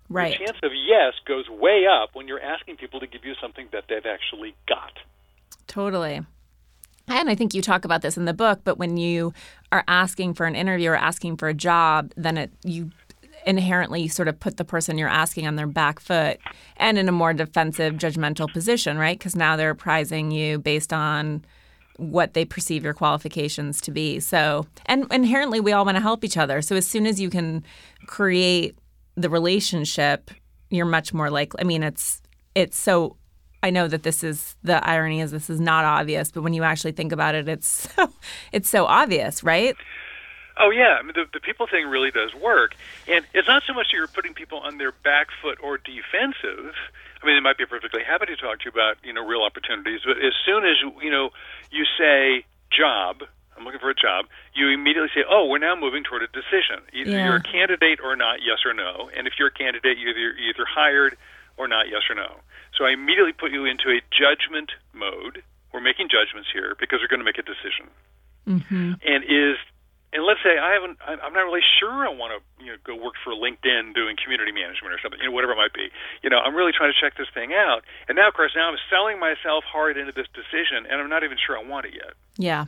[0.07, 0.37] Right.
[0.37, 3.69] The chance of yes goes way up when you're asking people to give you something
[3.73, 4.93] that they've actually got.
[5.65, 6.21] Totally.
[7.07, 9.33] And I think you talk about this in the book, but when you
[9.75, 12.91] are asking for an interview or asking for a job, then it you
[13.45, 16.39] inherently sort of put the person you're asking on their back foot
[16.77, 19.19] and in a more defensive, judgmental position, right?
[19.19, 21.45] Because now they're prizing you based on
[21.97, 24.19] what they perceive your qualifications to be.
[24.19, 26.61] So, and inherently, we all want to help each other.
[26.61, 27.63] So, as soon as you can
[28.07, 28.77] create
[29.15, 30.31] the relationship,
[30.69, 31.61] you're much more likely.
[31.61, 32.21] I mean, it's
[32.53, 33.17] it's so
[33.65, 36.61] I know that this is the irony is this is not obvious, but when you
[36.61, 38.13] actually think about it, it's so,
[38.51, 39.75] it's so obvious, right?
[40.57, 42.75] Oh yeah, I mean the the people thing really does work,
[43.07, 46.77] and it's not so much that you're putting people on their back foot or defensive.
[47.21, 49.41] I mean, they might be perfectly happy to talk to you about you know real
[49.41, 51.31] opportunities, but as soon as you know
[51.71, 53.23] you say job,
[53.57, 56.85] I'm looking for a job, you immediately say, oh, we're now moving toward a decision.
[56.93, 57.25] Either yeah.
[57.25, 59.09] you're a candidate or not, yes or no.
[59.17, 61.17] And if you're a candidate, you're either, you're either hired
[61.57, 62.43] or not, yes or no.
[62.77, 65.43] So I immediately put you into a judgment mode.
[65.73, 67.91] We're making judgments here because we're going to make a decision.
[68.47, 68.99] Mm-hmm.
[69.03, 69.57] And is
[70.15, 72.95] and let's say I haven't, I'm not really sure I want to, you know, go
[72.95, 75.91] work for LinkedIn doing community management or something, you know, whatever it might be.
[76.23, 77.83] You know, I'm really trying to check this thing out.
[78.07, 81.27] And now, of course, now I'm selling myself hard into this decision, and I'm not
[81.27, 82.15] even sure I want it yet.
[82.39, 82.63] Yeah.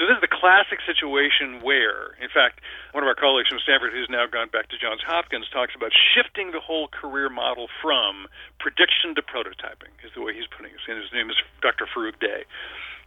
[0.00, 2.64] So this is the classic situation where, in fact,
[2.96, 5.92] one of our colleagues from Stanford, who's now gone back to Johns Hopkins, talks about
[5.92, 8.24] shifting the whole career model from
[8.56, 9.92] prediction to prototyping.
[10.00, 10.80] Is the way he's putting it.
[10.88, 11.84] And his name is Dr.
[11.84, 12.48] Farouk Dey.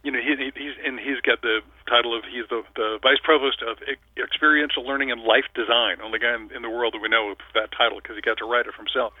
[0.06, 3.58] You know, he, he's and he's got the title of he's the, the vice provost
[3.66, 3.82] of
[4.14, 5.98] experiential learning and life design.
[5.98, 8.38] Only guy in, in the world that we know with that title because he got
[8.38, 9.18] to write it for himself.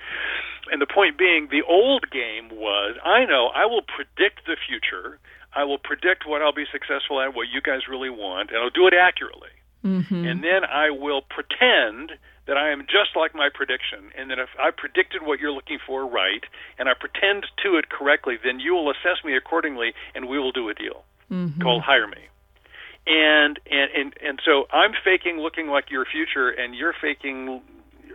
[0.70, 5.18] And the point being, the old game was, I know I will predict the future
[5.54, 8.70] I will predict what I'll be successful at, what you guys really want, and I'll
[8.70, 9.50] do it accurately.
[9.84, 10.24] Mm-hmm.
[10.24, 12.12] And then I will pretend
[12.46, 15.78] that I am just like my prediction, and that if I predicted what you're looking
[15.86, 16.44] for right,
[16.78, 20.52] and I pretend to it correctly, then you will assess me accordingly, and we will
[20.52, 21.60] do a deal mm-hmm.
[21.62, 22.28] called hire me.
[23.06, 27.60] and and and and so I'm faking looking like your future, and you're faking,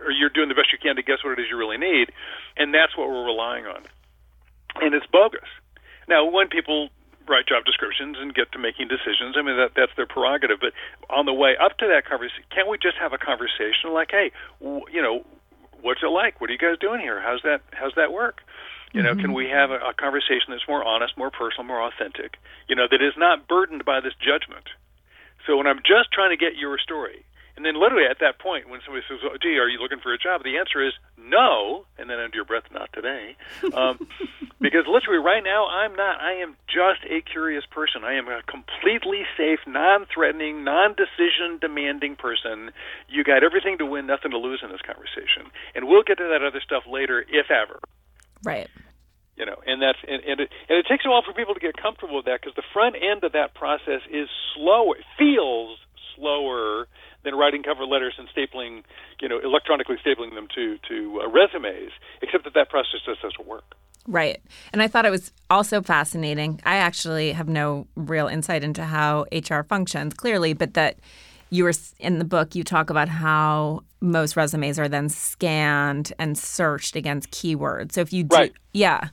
[0.02, 2.10] or you're doing the best you can to guess what it is you really need,
[2.56, 3.82] and that's what we're relying on,
[4.80, 5.48] and it's bogus.
[6.08, 6.90] Now, when people
[7.30, 9.38] write job descriptions and get to making decisions.
[9.38, 10.58] I mean, that that's their prerogative.
[10.58, 10.74] But
[11.08, 14.34] on the way up to that conversation, can't we just have a conversation like, hey,
[14.58, 15.22] w- you know,
[15.80, 16.40] what's it like?
[16.40, 17.22] What are you guys doing here?
[17.22, 17.62] How's that?
[17.72, 18.42] How's that work?
[18.92, 19.30] You know, mm-hmm.
[19.30, 22.36] can we have a, a conversation that's more honest, more personal, more authentic?
[22.66, 24.66] You know, that is not burdened by this judgment.
[25.46, 27.24] So when I'm just trying to get your story,
[27.56, 30.12] and then literally at that point, when somebody says, oh, "Gee, are you looking for
[30.12, 33.36] a job?" The answer is no, and then under your breath, "Not today,"
[33.74, 33.98] um,
[34.60, 36.20] because literally right now I'm not.
[36.20, 38.04] I am just a curious person.
[38.04, 42.70] I am a completely safe, non-threatening, non-decision demanding person.
[43.08, 46.28] You got everything to win, nothing to lose in this conversation, and we'll get to
[46.30, 47.80] that other stuff later, if ever.
[48.42, 48.68] Right
[49.40, 51.60] you know and that's and, and it and it takes a while for people to
[51.60, 55.78] get comfortable with that because the front end of that process is slow it feels
[56.14, 56.86] slower
[57.24, 58.82] than writing cover letters and stapling,
[59.20, 61.92] you know, electronically stapling them to to uh, resumes.
[62.22, 63.74] Except that that process just doesn't work.
[64.06, 64.40] Right.
[64.72, 66.60] And I thought it was also fascinating.
[66.64, 70.98] I actually have no real insight into how HR functions, clearly, but that
[71.50, 76.38] you were in the book, you talk about how most resumes are then scanned and
[76.38, 77.92] searched against keywords.
[77.92, 78.52] So if you do, right.
[78.72, 79.08] yeah.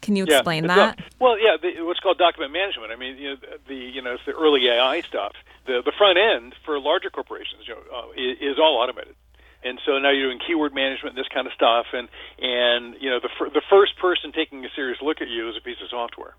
[0.00, 0.98] Can you yeah, explain that?
[1.18, 2.92] Well, yeah, the, what's called document management.
[2.92, 5.32] I mean, you know, the you know, it's the early AI stuff.
[5.66, 9.14] The the front end for larger corporations, you know, uh, is, is all automated.
[9.64, 12.08] And so now you're doing keyword management, and this kind of stuff, and
[12.38, 15.56] and you know the fir- the first person taking a serious look at you is
[15.56, 16.34] a piece of software.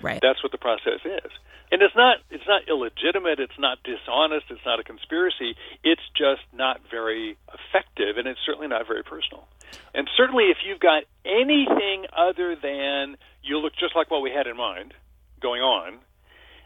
[0.00, 0.20] Right.
[0.22, 1.30] That's what the process is.
[1.72, 5.56] And it's not it's not illegitimate, it's not dishonest, it's not a conspiracy.
[5.82, 9.48] It's just not very effective and it's certainly not very personal.
[9.94, 14.46] And certainly if you've got anything other than you look just like what we had
[14.46, 14.94] in mind
[15.40, 15.98] going on,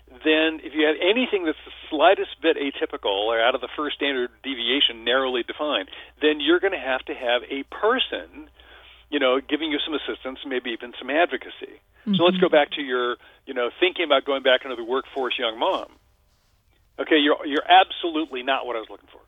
[0.09, 3.97] then if you have anything that's the slightest bit atypical or out of the first
[3.97, 5.88] standard deviation narrowly defined,
[6.23, 8.49] then you're going to have to have a person,
[9.11, 11.83] you know, giving you some assistance, maybe even some advocacy.
[12.07, 12.14] Mm-hmm.
[12.14, 13.16] So let's go back to your,
[13.47, 15.90] you know, thinking about going back into the workforce, young mom.
[16.99, 19.21] Okay, you're you're absolutely not what I was looking for.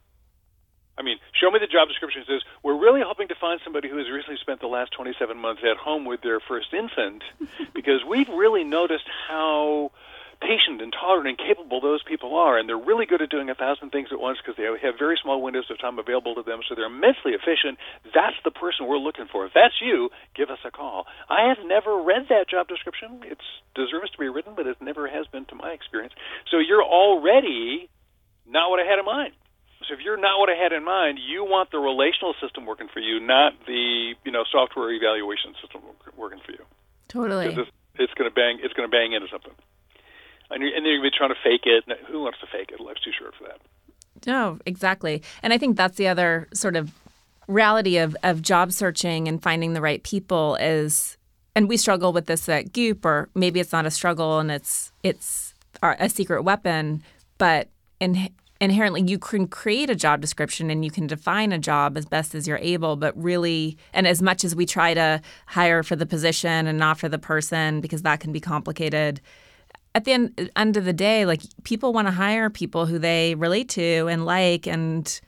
[0.99, 3.99] I mean, show me the job description says we're really hoping to find somebody who
[3.99, 7.23] has recently spent the last 27 months at home with their first infant,
[7.75, 9.93] because we've really noticed how
[10.41, 13.55] patient and tolerant and capable those people are, and they're really good at doing a
[13.55, 16.61] thousand things at once because they have very small windows of time available to them,
[16.69, 17.79] so they're immensely efficient.
[18.15, 19.47] That's the person we're looking for.
[19.47, 21.07] If that's you, give us a call.
[21.29, 23.23] I have never read that job description.
[23.25, 23.39] It
[23.75, 26.15] deserves to be written, but it never has been to my experience.
[26.51, 27.89] So you're already
[28.47, 29.33] not what I had in mind.
[29.87, 32.89] So if you're not what I had in mind, you want the relational system working
[32.93, 35.83] for you, not the you know software evaluation system
[36.17, 36.65] working for you.
[37.09, 37.47] Totally.
[37.47, 38.59] It's, it's going to bang.
[38.63, 39.55] It's going to bang into something
[40.51, 41.85] and, you're, and then you're going to be trying to fake it.
[42.07, 42.81] Who wants to fake it?
[42.81, 43.61] Life's too short for that.
[44.27, 45.23] No, exactly.
[45.43, 46.93] And I think that's the other sort of
[47.47, 51.17] reality of, of job searching and finding the right people is
[51.55, 54.93] and we struggle with this at Goop or maybe it's not a struggle and it's
[55.03, 57.03] it's a secret weapon
[57.39, 57.69] but
[58.01, 58.29] in,
[58.61, 62.35] inherently you can create a job description and you can define a job as best
[62.35, 66.07] as you're able but really and as much as we try to hire for the
[66.07, 69.21] position and not for the person because that can be complicated
[69.95, 73.35] at the end, end of the day, like people want to hire people who they
[73.35, 75.21] relate to and like and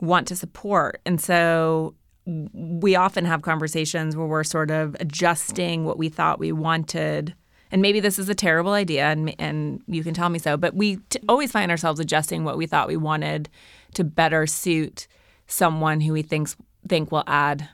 [0.00, 1.00] want to support.
[1.06, 1.94] And so
[2.26, 7.34] we often have conversations where we're sort of adjusting what we thought we wanted.
[7.72, 10.74] And maybe this is a terrible idea, and, and you can tell me so, but
[10.74, 13.48] we t- always find ourselves adjusting what we thought we wanted
[13.94, 15.08] to better suit
[15.46, 16.56] someone who we thinks
[16.88, 17.68] think will add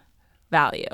[0.51, 0.89] value.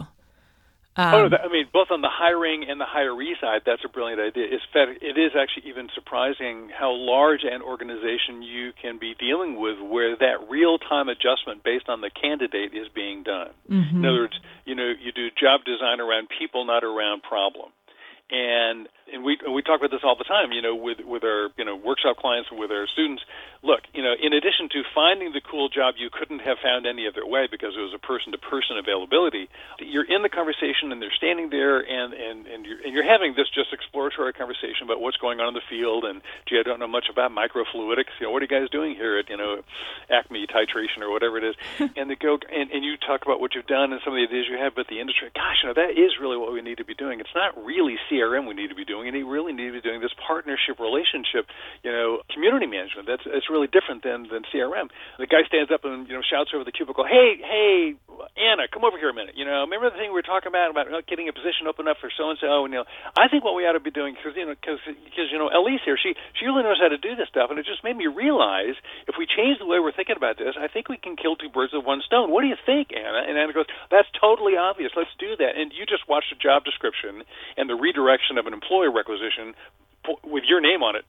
[0.97, 4.21] Um, oh, I mean, both on the hiring and the hiree side, that's a brilliant
[4.21, 4.47] idea.
[4.51, 9.79] It's it is actually even surprising how large an organization you can be dealing with,
[9.79, 13.55] where that real-time adjustment based on the candidate is being done.
[13.71, 13.99] Mm-hmm.
[13.99, 17.71] In other words, you know, you do job design around people, not around problem.
[18.31, 21.51] And and we we talk about this all the time, you know, with with our
[21.57, 23.23] you know workshop clients and with our students.
[23.63, 27.09] Look, you know, in addition to finding the cool job you couldn't have found any
[27.09, 29.49] other way because it was a person to person availability,
[29.81, 33.35] you're in the conversation and they're standing there and and and you're and you're having
[33.35, 36.79] this just exploratory conversation about what's going on in the field and gee, I don't
[36.79, 38.15] know much about microfluidics.
[38.21, 39.63] You know, what are you guys doing here at you know
[40.11, 41.57] Acme titration or whatever it is?
[41.97, 44.27] and they go and and you talk about what you've done and some of the
[44.27, 46.79] ideas you have, but the industry, gosh, you know, that is really what we need
[46.79, 47.21] to be doing.
[47.21, 49.79] It's not really CRM we need to be doing doing, and he really needs to
[49.79, 51.47] be doing this partnership relationship,
[51.87, 53.07] you know, community management.
[53.07, 54.91] That's it's really different than than CRM.
[55.19, 57.95] The guy stands up and you know shouts over the cubicle, "Hey, hey,
[58.35, 59.39] Anna, come over here a minute.
[59.39, 62.03] You know, remember the thing we were talking about about getting a position open up
[62.03, 62.67] for so and so.
[62.67, 64.83] And you know, I think what we ought to be doing because you know because
[64.83, 67.59] because you know Elise here, she she really knows how to do this stuff, and
[67.59, 68.75] it just made me realize
[69.07, 71.49] if we change the way we're thinking about this, I think we can kill two
[71.49, 72.31] birds with one stone.
[72.31, 73.23] What do you think, Anna?
[73.27, 74.93] And Anna goes, that's totally obvious.
[74.97, 75.57] Let's do that.
[75.57, 77.23] And you just watched a job description
[77.57, 79.55] and the redirection of an employer requisition
[80.25, 81.05] with your name on it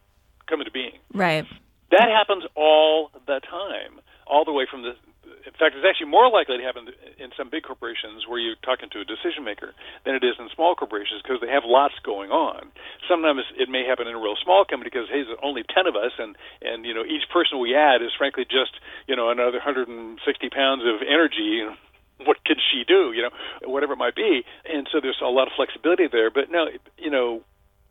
[0.50, 0.98] come into being.
[1.14, 1.46] Right.
[1.92, 4.98] That happens all the time, all the way from the.
[5.46, 8.90] In fact, it's actually more likely to happen in some big corporations where you're talking
[8.92, 9.74] to a decision maker
[10.04, 12.70] than it is in small corporations because they have lots going on.
[13.08, 15.96] Sometimes it may happen in a real small company because hey, there's only ten of
[15.96, 18.78] us, and and you know each person we add is frankly just
[19.08, 21.66] you know another 160 pounds of energy.
[22.26, 23.16] what can she do?
[23.16, 24.44] You know, whatever it might be.
[24.68, 26.30] And so there's a lot of flexibility there.
[26.30, 26.68] But no,
[26.98, 27.42] you know,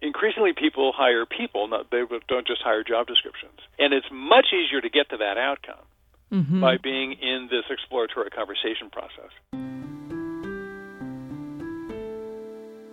[0.01, 3.59] increasingly people hire people, not, they don't just hire job descriptions.
[3.79, 5.85] And it's much easier to get to that outcome
[6.33, 6.61] mm-hmm.
[6.61, 9.33] by being in this exploratory conversation process.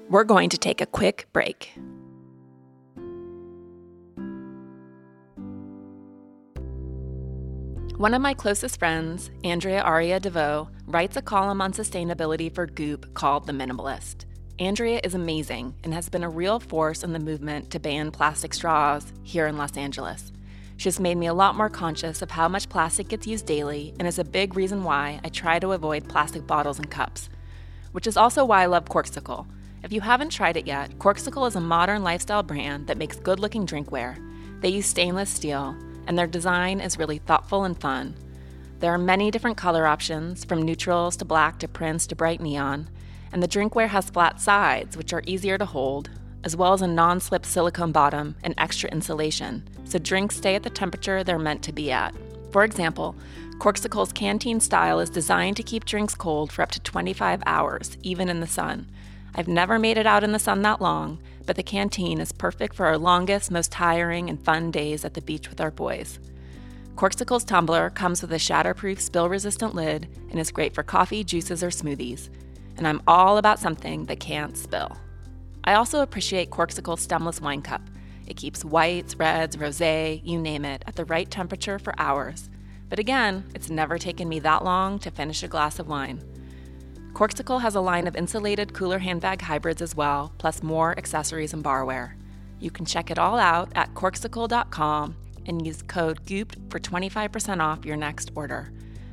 [0.09, 1.73] We're going to take a quick break.
[7.97, 13.13] One of my closest friends, Andrea Aria DeVoe, writes a column on sustainability for Goop
[13.13, 14.25] called The Minimalist.
[14.57, 18.53] Andrea is amazing and has been a real force in the movement to ban plastic
[18.53, 20.31] straws here in Los Angeles.
[20.77, 24.07] She's made me a lot more conscious of how much plastic gets used daily and
[24.07, 27.29] is a big reason why I try to avoid plastic bottles and cups.
[27.91, 29.45] Which is also why I love Corkcicle.
[29.83, 33.41] If you haven't tried it yet, Corkcicle is a modern lifestyle brand that makes good
[33.41, 34.17] looking drinkware.
[34.61, 35.75] They use stainless steel,
[36.07, 38.15] and their design is really thoughtful and fun.
[38.79, 42.87] There are many different color options, from neutrals to black to prints to bright neon
[43.35, 46.09] and the drinkware has flat sides, which are easier to hold,
[46.45, 50.63] as well as a non slip silicone bottom and extra insulation, so drinks stay at
[50.63, 52.15] the temperature they're meant to be at.
[52.53, 53.13] For example,
[53.59, 58.29] Corkcicle's canteen style is designed to keep drinks cold for up to 25 hours, even
[58.29, 58.89] in the sun.
[59.35, 62.73] I've never made it out in the sun that long, but the canteen is perfect
[62.73, 66.19] for our longest, most tiring, and fun days at the beach with our boys.
[66.95, 71.61] Corkcicle's tumbler comes with a shatterproof, spill resistant lid and is great for coffee, juices,
[71.61, 72.29] or smoothies
[72.77, 74.97] and I'm all about something that can't spill.
[75.63, 77.81] I also appreciate Corkcicle's stemless wine cup.
[78.27, 82.49] It keeps whites, reds, rosé, you name it, at the right temperature for hours.
[82.89, 86.21] But again, it's never taken me that long to finish a glass of wine.
[87.13, 91.63] Corkcicle has a line of insulated cooler handbag hybrids as well, plus more accessories and
[91.63, 92.13] barware.
[92.59, 95.15] You can check it all out at corkcicle.com
[95.45, 98.71] and use code GOOPED for 25% off your next order.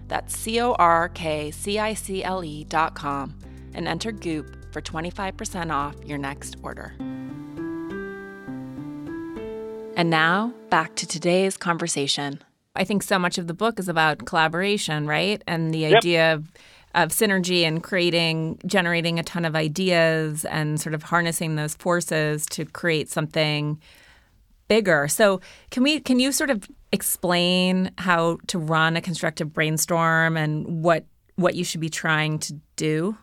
[0.09, 3.35] That's C O R K C I C L E dot com
[3.75, 6.95] and enter Goop for 25% off your next order.
[9.97, 12.43] And now, back to today's conversation.
[12.75, 15.43] I think so much of the book is about collaboration, right?
[15.47, 15.99] And the yep.
[15.99, 16.51] idea of,
[16.95, 22.47] of synergy and creating, generating a ton of ideas and sort of harnessing those forces
[22.47, 23.79] to create something
[24.69, 25.07] bigger.
[25.09, 30.83] So, can we can you sort of explain how to run a constructive brainstorm and
[30.83, 31.05] what
[31.37, 33.17] what you should be trying to do?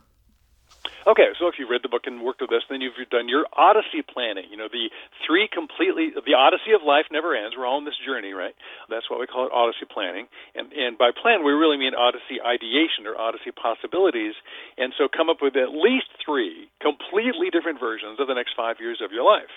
[1.10, 3.50] Okay, so if you read the book and worked with us, then you've done your
[3.58, 4.46] Odyssey planning.
[4.54, 4.94] You know, the
[5.26, 7.58] three completely, the Odyssey of life never ends.
[7.58, 8.54] We're all on this journey, right?
[8.94, 10.30] That's why we call it Odyssey planning.
[10.54, 14.38] And, and by plan, we really mean Odyssey ideation or Odyssey possibilities.
[14.78, 18.78] And so come up with at least three completely different versions of the next five
[18.78, 19.50] years of your life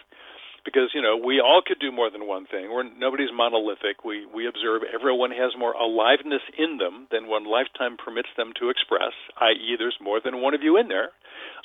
[0.64, 2.70] because you know we all could do more than one thing.
[2.70, 4.04] We're nobody's monolithic.
[4.04, 8.70] We we observe everyone has more aliveness in them than one lifetime permits them to
[8.70, 9.14] express.
[9.40, 11.10] I.e., there's more than one of you in there.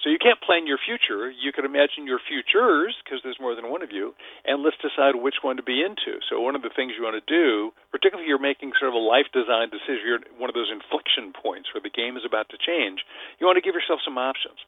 [0.04, 1.30] So you can't plan your future.
[1.30, 4.14] You can imagine your futures because there's more than one of you,
[4.46, 6.22] and let's decide which one to be into.
[6.30, 8.98] So one of the things you want to do, particularly if you're making sort of
[8.98, 12.50] a life design decision, you're one of those inflection points where the game is about
[12.54, 13.02] to change.
[13.42, 14.62] You want to give yourself some options.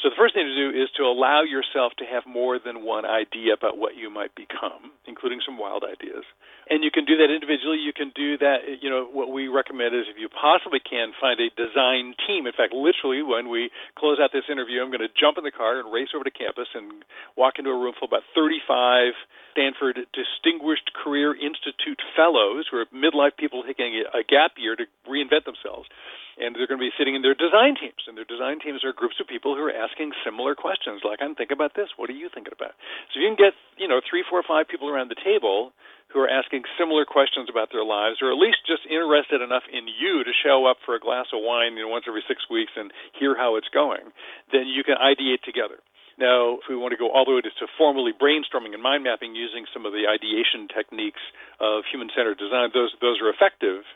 [0.00, 3.04] So the first thing to do is to allow yourself to have more than one
[3.04, 6.24] idea about what you might become, including some wild ideas.
[6.72, 7.76] And you can do that individually.
[7.76, 11.36] You can do that, you know, what we recommend is if you possibly can find
[11.36, 12.48] a design team.
[12.48, 15.52] In fact, literally when we close out this interview, I'm going to jump in the
[15.52, 17.04] car and race over to campus and
[17.36, 19.12] walk into a room full of about 35
[19.52, 25.44] Stanford Distinguished Career Institute fellows who are midlife people taking a gap year to reinvent
[25.44, 25.92] themselves
[26.40, 28.08] and they're going to be sitting in their design teams.
[28.08, 31.36] And their design teams are groups of people who are asking similar questions, like I'm
[31.36, 31.92] thinking about this.
[32.00, 32.72] What are you thinking about?
[33.12, 35.76] So you can get you know three, four, five people around the table
[36.10, 39.86] who are asking similar questions about their lives, or at least just interested enough in
[39.86, 42.74] you to show up for a glass of wine you know, once every six weeks
[42.74, 44.10] and hear how it's going,
[44.50, 45.78] then you can ideate together.
[46.18, 49.08] Now, if we want to go all the way to, to formally brainstorming and mind
[49.08, 51.22] mapping using some of the ideation techniques
[51.62, 53.88] of human centered design, those those are effective.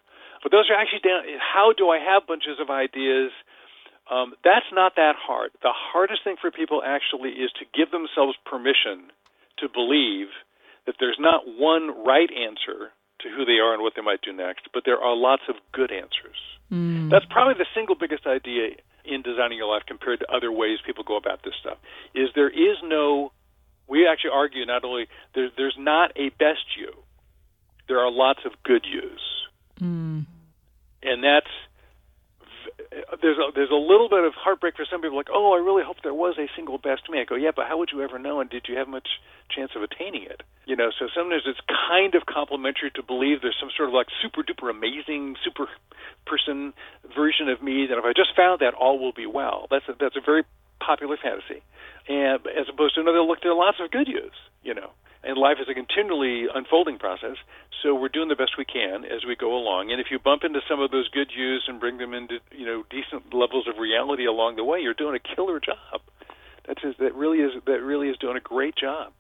[0.45, 1.25] But those are actually down.
[1.41, 3.33] How do I have bunches of ideas?
[4.13, 5.51] Um, that's not that hard.
[5.65, 9.09] The hardest thing for people actually is to give themselves permission
[9.59, 10.29] to believe
[10.85, 12.93] that there's not one right answer
[13.25, 15.57] to who they are and what they might do next, but there are lots of
[15.73, 16.37] good answers.
[16.71, 17.09] Mm.
[17.09, 21.05] That's probably the single biggest idea in designing your life compared to other ways people
[21.05, 21.79] go about this stuff.
[22.15, 23.33] Is there is no
[23.87, 26.93] we actually argue not only there's there's not a best you,
[27.89, 29.21] there are lots of good yous,
[29.81, 30.25] mm.
[31.05, 31.53] And that's
[33.23, 35.17] there's a, there's a little bit of heartbreak for some people.
[35.17, 37.21] Like, oh, I really hope there was a single best me.
[37.21, 38.41] I go, yeah, but how would you ever know?
[38.41, 39.09] And did you have much
[39.51, 40.43] chance of attaining it?
[40.67, 44.07] You know, so sometimes it's kind of complimentary to believe there's some sort of like
[44.23, 45.69] super duper amazing super
[46.27, 46.73] person
[47.15, 49.67] version of me that if I just found that, all will be well.
[49.71, 50.45] That's a, that's a very
[50.81, 51.61] popular fantasy,
[52.09, 54.37] and as opposed to another look, there are lots of good use.
[54.63, 54.91] You know,
[55.27, 57.37] and life is a continually unfolding process.
[57.83, 59.91] So we're doing the best we can as we go along.
[59.91, 62.67] And if you bump into some of those good views and bring them into you
[62.67, 66.01] know decent levels of reality along the way, you're doing a killer job.
[66.67, 69.13] That's that really is that really is doing a great job.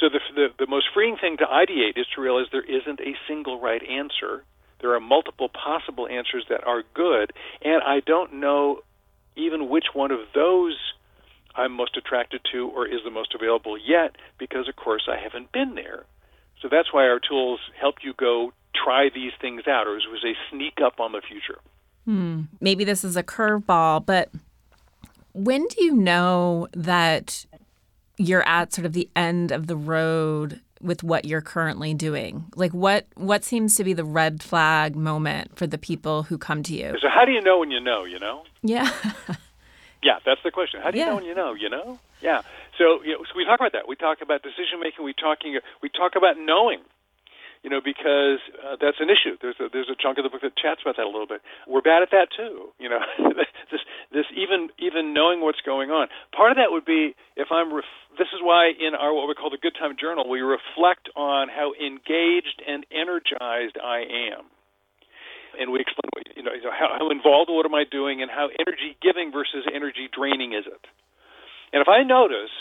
[0.00, 3.14] So the, the the most freeing thing to ideate is to realize there isn't a
[3.26, 4.44] single right answer.
[4.80, 7.32] There are multiple possible answers that are good,
[7.62, 8.82] and I don't know
[9.36, 10.76] even which one of those
[11.58, 15.52] I'm most attracted to or is the most available yet because, of course, I haven't
[15.52, 16.04] been there.
[16.62, 20.18] So that's why our tools help you go try these things out, or as we
[20.22, 21.58] say, sneak up on the future.
[22.04, 22.42] Hmm.
[22.60, 24.30] Maybe this is a curveball, but
[25.32, 27.44] when do you know that
[28.16, 32.46] you're at sort of the end of the road with what you're currently doing?
[32.54, 36.62] Like what what seems to be the red flag moment for the people who come
[36.64, 36.94] to you?
[37.00, 38.44] So how do you know when you know, you know?
[38.62, 38.90] Yeah.
[40.02, 40.80] Yeah, that's the question.
[40.80, 41.10] How do you yeah.
[41.10, 41.54] know when you know?
[41.54, 41.98] You know?
[42.20, 42.42] Yeah.
[42.78, 43.88] So, you know, so we talk about that.
[43.88, 45.04] We talk about decision making.
[45.04, 45.58] We talking.
[45.82, 46.80] We talk about knowing.
[47.64, 49.34] You know, because uh, that's an issue.
[49.42, 51.42] There's a there's a chunk of the book that chats about that a little bit.
[51.66, 52.70] We're bad at that too.
[52.78, 53.02] You know,
[53.74, 53.82] this
[54.14, 56.06] this even even knowing what's going on.
[56.30, 57.74] Part of that would be if I'm.
[57.74, 61.10] Ref- this is why in our what we call the Good Time Journal we reflect
[61.16, 64.46] on how engaged and energized I am
[65.56, 68.48] and we explain what, you know how, how involved what am I doing and how
[68.58, 70.84] energy giving versus energy draining is it.
[71.72, 72.52] And if I notice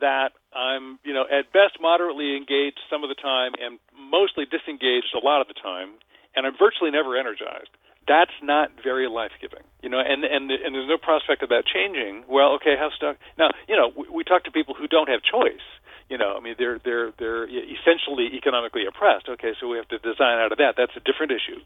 [0.00, 5.12] that I'm you know at best moderately engaged some of the time and mostly disengaged
[5.14, 5.96] a lot of the time,
[6.34, 7.70] and I'm virtually never energized,
[8.08, 10.00] that's not very life giving, you know.
[10.00, 12.24] And and and there's no prospect of that changing.
[12.28, 13.16] Well, okay, how stuck?
[13.38, 15.62] Now, you know, we, we talk to people who don't have choice
[16.10, 19.30] you know, I mean, they're they're they're essentially economically oppressed.
[19.30, 20.74] Okay, so we have to design out of that.
[20.76, 21.62] That's a different issue.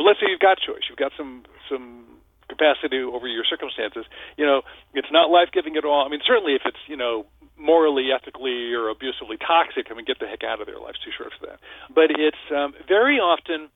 [0.00, 0.88] But let's say you've got choice.
[0.88, 2.08] You've got some some
[2.48, 4.08] capacity over your circumstances.
[4.40, 4.62] You know,
[4.96, 6.06] it's not life giving at all.
[6.06, 7.26] I mean, certainly if it's you know
[7.60, 10.80] morally, ethically, or abusively toxic, I mean, get the heck out of there.
[10.80, 11.60] Life's too short for that.
[11.92, 13.68] But it's um, very often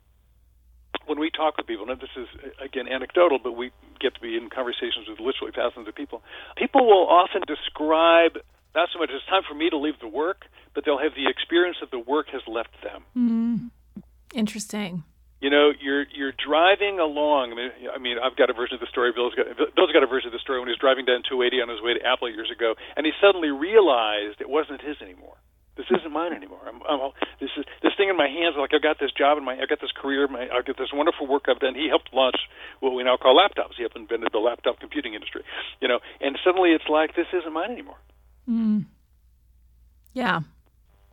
[1.04, 2.24] when we talk with people, and this is
[2.56, 3.68] again anecdotal, but we
[4.00, 6.24] get to be in conversations with literally thousands of people.
[6.56, 8.40] People will often describe
[8.74, 11.28] not so much it's time for me to leave the work, but they'll have the
[11.28, 13.04] experience that the work has left them.
[13.12, 14.00] Mm-hmm.
[14.32, 15.04] Interesting.
[15.44, 17.52] You know, you're you're driving along.
[17.52, 19.12] I mean, I mean, I've got a version of the story.
[19.12, 19.44] Bill's got
[19.76, 21.84] Bill's got a version of the story when he was driving down 280 on his
[21.84, 25.36] way to Apple years ago, and he suddenly realized it wasn't his anymore.
[25.76, 26.64] This isn't mine anymore.
[26.64, 27.12] I'm, I'm
[27.44, 28.56] this is this thing in my hands.
[28.56, 30.24] Like I've got this job in my, I've got this career.
[30.32, 31.76] My, I've got this wonderful work I've done.
[31.76, 32.40] He helped launch
[32.80, 33.76] what we now call laptops.
[33.76, 35.44] He helped invented the laptop computing industry.
[35.76, 38.00] You know, and suddenly it's like this isn't mine anymore.
[38.48, 38.88] Mm.
[40.16, 40.40] Yeah.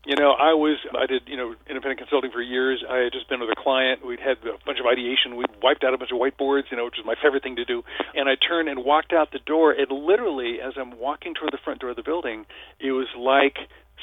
[0.05, 2.83] You know, I was I did you know independent consulting for years.
[2.89, 4.03] I had just been with a client.
[4.03, 5.35] We'd had a bunch of ideation.
[5.35, 7.65] We'd wiped out a bunch of whiteboards, you know, which was my favorite thing to
[7.65, 7.83] do.
[8.15, 9.71] And I turned and walked out the door.
[9.71, 12.47] And literally, as I'm walking toward the front door of the building,
[12.79, 13.57] it was like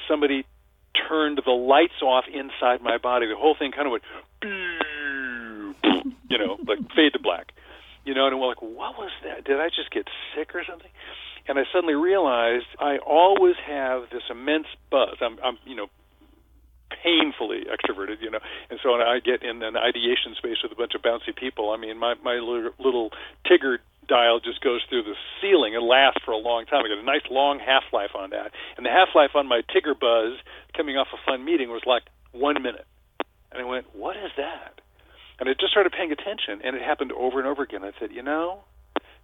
[0.07, 0.47] somebody
[1.09, 3.27] turned the lights off inside my body.
[3.27, 4.05] The whole thing kind of went,
[6.31, 7.51] you know, like fade to black.
[8.05, 9.45] You know, and we're like, what was that?
[9.45, 10.91] Did I just get sick or something?
[11.49, 15.17] And I suddenly realized I always have this immense buzz.
[15.21, 15.89] I'm, I'm you know,
[17.03, 18.41] painfully extroverted, you know,
[18.71, 21.71] and so when I get in an ideation space with a bunch of bouncy people,
[21.71, 23.11] I mean, my my little
[23.47, 23.79] Tigger
[24.09, 26.85] dial just goes through the ceiling and lasts for a long time.
[26.85, 29.63] I got a nice long half life on that, and the half life on my
[29.69, 30.39] Tigger buzz
[30.77, 32.87] coming off a fun meeting was like one minute,
[33.53, 34.81] and I went, "What is that?"
[35.41, 37.85] And I just started paying attention, and it happened over and over again.
[37.85, 38.65] I said, "You know,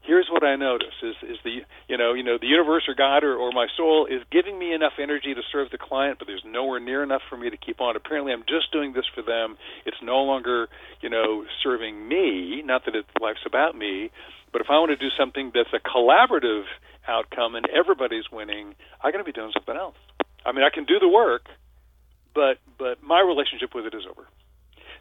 [0.06, 3.24] here's what I notice is is the you know you know the universe or God
[3.24, 6.44] or, or my soul is giving me enough energy to serve the client, but there's
[6.46, 7.96] nowhere near enough for me to keep on.
[7.96, 9.56] Apparently, I'm just doing this for them.
[9.86, 10.68] It's no longer
[11.00, 12.62] you know serving me.
[12.64, 14.10] Not that it, life's about me,
[14.52, 16.64] but if I want to do something that's a collaborative
[17.08, 19.96] outcome and everybody's winning, I got to be doing something else.
[20.44, 21.48] I mean, I can do the work,
[22.34, 24.28] but but my relationship with it is over.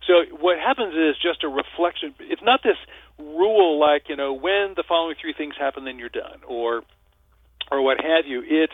[0.08, 2.14] So what happens is just a reflection.
[2.20, 2.76] It's not this
[3.20, 6.84] rule like you know when the following three things happen, then you're done, or
[7.72, 8.44] or what have you.
[8.46, 8.74] It's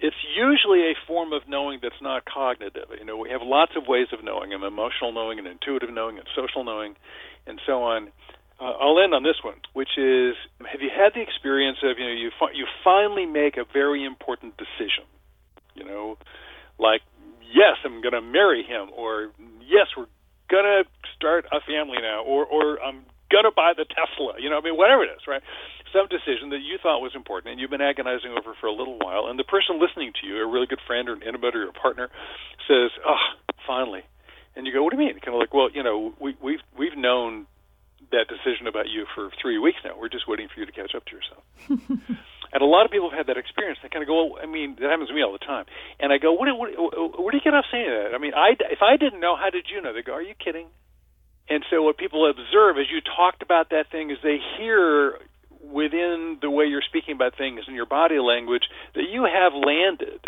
[0.00, 2.88] it's usually a form of knowing that's not cognitive.
[2.98, 6.18] You know, we have lots of ways of knowing, an emotional knowing, and intuitive knowing,
[6.18, 6.96] and social knowing,
[7.46, 8.08] and so on.
[8.60, 12.06] Uh, I'll end on this one, which is: Have you had the experience of you
[12.06, 15.04] know you fi- you finally make a very important decision?
[15.74, 16.18] You know,
[16.78, 17.02] like
[17.52, 19.30] yes, I'm going to marry him, or
[19.62, 20.10] yes, we're
[20.50, 20.84] going to
[21.16, 24.38] start a family now, or or I'm going to buy the Tesla.
[24.38, 25.42] You know, I mean, whatever it is, right?
[25.90, 28.98] Some decision that you thought was important and you've been agonizing over for a little
[29.02, 31.66] while, and the person listening to you, a really good friend or an intimate or
[31.66, 32.10] a partner,
[32.70, 33.26] says, "Oh,
[33.66, 34.06] finally,"
[34.54, 36.62] and you go, "What do you mean?" Kind of like, "Well, you know, we we've
[36.78, 37.46] we've known
[38.10, 39.98] that decision about you for three weeks now.
[39.98, 41.42] We're just waiting for you to catch up to yourself."
[42.54, 43.78] and a lot of people have had that experience.
[43.82, 45.66] They kind of go, well, I mean, that happens to me all the time.
[45.98, 46.70] And I go, what, what,
[47.18, 48.14] where do you get off saying that?
[48.14, 49.92] I mean, I, if I didn't know, how did you know?
[49.92, 50.68] They go, are you kidding?
[51.48, 55.18] And so what people observe as you talked about that thing is they hear
[55.60, 58.64] within the way you're speaking about things and your body language
[58.94, 60.20] that you have landed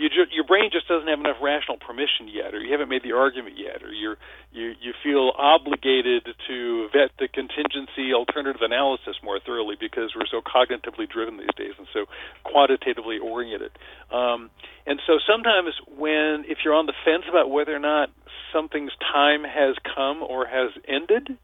[0.00, 3.02] you ju- your brain just doesn't have enough rational permission yet, or you haven't made
[3.04, 4.16] the argument yet, or you're
[4.50, 10.40] you you feel obligated to vet the contingency alternative analysis more thoroughly because we're so
[10.40, 12.06] cognitively driven these days and so
[12.44, 13.72] quantitatively oriented.
[14.10, 14.48] Um,
[14.86, 18.08] and so sometimes when if you're on the fence about whether or not
[18.52, 21.36] something's time has come or has ended,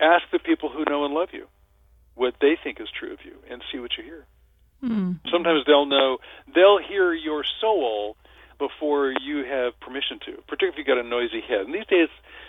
[0.00, 1.46] ask the people who know and love you
[2.14, 4.26] what they think is true of you and see what you hear.
[4.84, 5.20] Mm.
[5.30, 6.18] Sometimes they'll know,
[6.54, 8.16] they'll hear your soul
[8.58, 11.62] before you have permission to, particularly if you've got a noisy head.
[11.66, 12.08] And these days,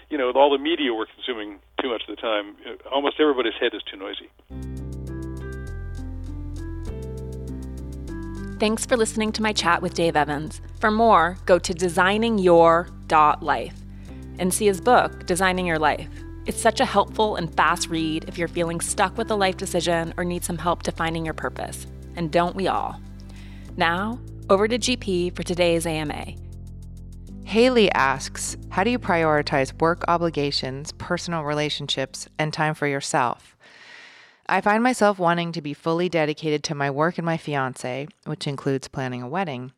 [0.10, 2.56] you know, with all the media we're consuming too much of the time,
[2.92, 4.30] almost everybody's head is too noisy.
[8.60, 10.62] Thanks for listening to my chat with Dave Evans.
[10.80, 13.76] For more, go to designingyour.life
[14.40, 16.10] and see his book, Designing Your Life.
[16.46, 20.14] It's such a helpful and fast read if you're feeling stuck with a life decision
[20.18, 23.00] or need some help defining your purpose and don't we all?
[23.78, 26.34] Now, over to GP for today's AMA.
[27.46, 33.56] Haley asks How do you prioritize work obligations, personal relationships, and time for yourself?
[34.48, 38.48] I find myself wanting to be fully dedicated to my work and my fiance, which
[38.48, 39.72] includes planning a wedding.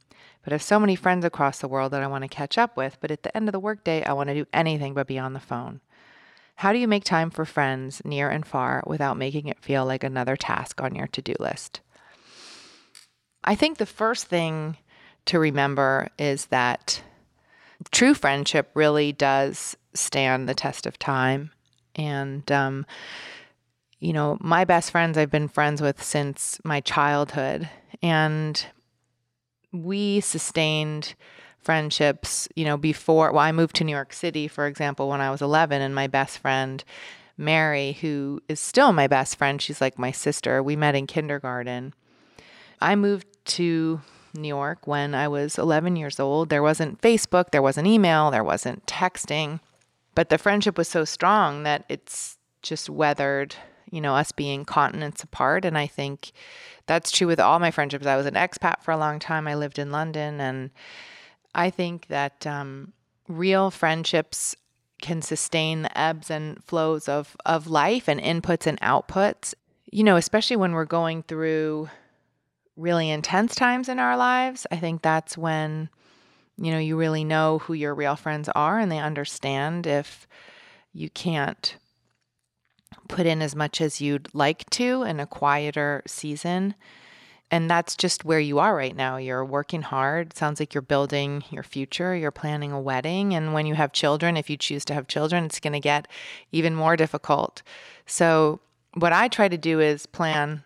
[0.44, 2.78] But I have so many friends across the world that I want to catch up
[2.78, 5.20] with, but at the end of the workday, I want to do anything but be
[5.20, 5.82] on the phone.
[6.58, 10.04] How do you make time for friends near and far without making it feel like
[10.04, 11.82] another task on your to do list?
[13.46, 14.78] I think the first thing
[15.26, 17.02] to remember is that
[17.92, 21.52] true friendship really does stand the test of time.
[21.96, 22.86] And, um,
[24.00, 27.70] you know, my best friends I've been friends with since my childhood.
[28.02, 28.66] And
[29.72, 31.16] we sustained
[31.60, 35.32] friendships, you know, before, well, I moved to New York City, for example, when I
[35.32, 36.84] was 11, and my best friend,
[37.38, 41.94] Mary, who is still my best friend, she's like my sister, we met in kindergarten.
[42.80, 44.02] I moved to
[44.34, 46.50] New York when I was 11 years old.
[46.50, 49.60] There wasn't Facebook, there wasn't email, there wasn't texting,
[50.14, 53.56] but the friendship was so strong that it's just weathered,
[53.90, 55.66] you know, us being continents apart.
[55.66, 56.32] And I think
[56.88, 58.06] that's true with all my friendships.
[58.06, 60.72] I was an expat for a long time, I lived in London, and
[61.54, 62.94] I think that um,
[63.28, 64.56] real friendships
[65.02, 69.54] can sustain the ebbs and flows of, of life and inputs and outputs.
[69.92, 71.90] You know, especially when we're going through
[72.76, 75.90] really intense times in our lives, I think that's when,
[76.58, 80.28] you know, you really know who your real friends are and they understand if
[80.94, 81.78] you can't
[83.08, 86.76] put in as much as you'd like to in a quieter season.
[87.52, 89.18] And that's just where you are right now.
[89.18, 90.32] You're working hard.
[90.32, 92.16] It sounds like you're building your future.
[92.16, 93.36] You're planning a wedding.
[93.36, 96.08] And when you have children, if you choose to have children, it's going to get
[96.52, 97.62] even more difficult.
[98.08, 98.60] So,
[98.96, 100.64] what I try to do is plan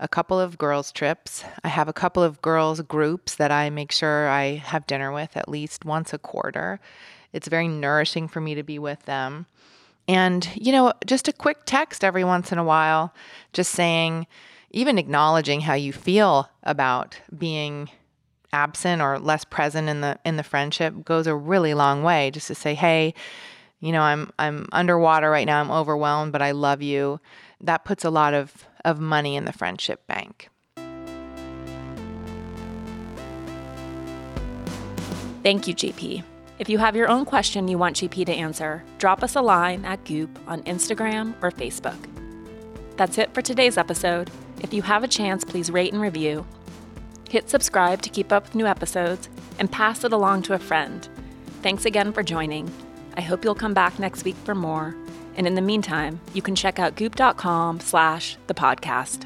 [0.00, 1.44] a couple of girls' trips.
[1.64, 5.36] I have a couple of girls' groups that I make sure I have dinner with
[5.36, 6.80] at least once a quarter.
[7.32, 9.46] It's very nourishing for me to be with them.
[10.06, 13.12] And, you know, just a quick text every once in a while,
[13.52, 14.26] just saying,
[14.70, 17.90] even acknowledging how you feel about being
[18.52, 22.46] absent or less present in the in the friendship goes a really long way just
[22.46, 23.12] to say hey
[23.80, 27.20] you know i'm i'm underwater right now i'm overwhelmed but i love you
[27.60, 30.48] that puts a lot of of money in the friendship bank.
[35.42, 36.24] Thank you, GP.
[36.58, 39.84] If you have your own question you want GP to answer, drop us a line
[39.84, 41.96] at Goop on Instagram or Facebook.
[42.96, 44.30] That's it for today's episode.
[44.60, 46.44] If you have a chance, please rate and review.
[47.30, 49.28] Hit subscribe to keep up with new episodes
[49.58, 51.08] and pass it along to a friend.
[51.62, 52.70] Thanks again for joining.
[53.16, 54.96] I hope you'll come back next week for more
[55.38, 59.24] And in the meantime, you can check out goop.com slash the podcast.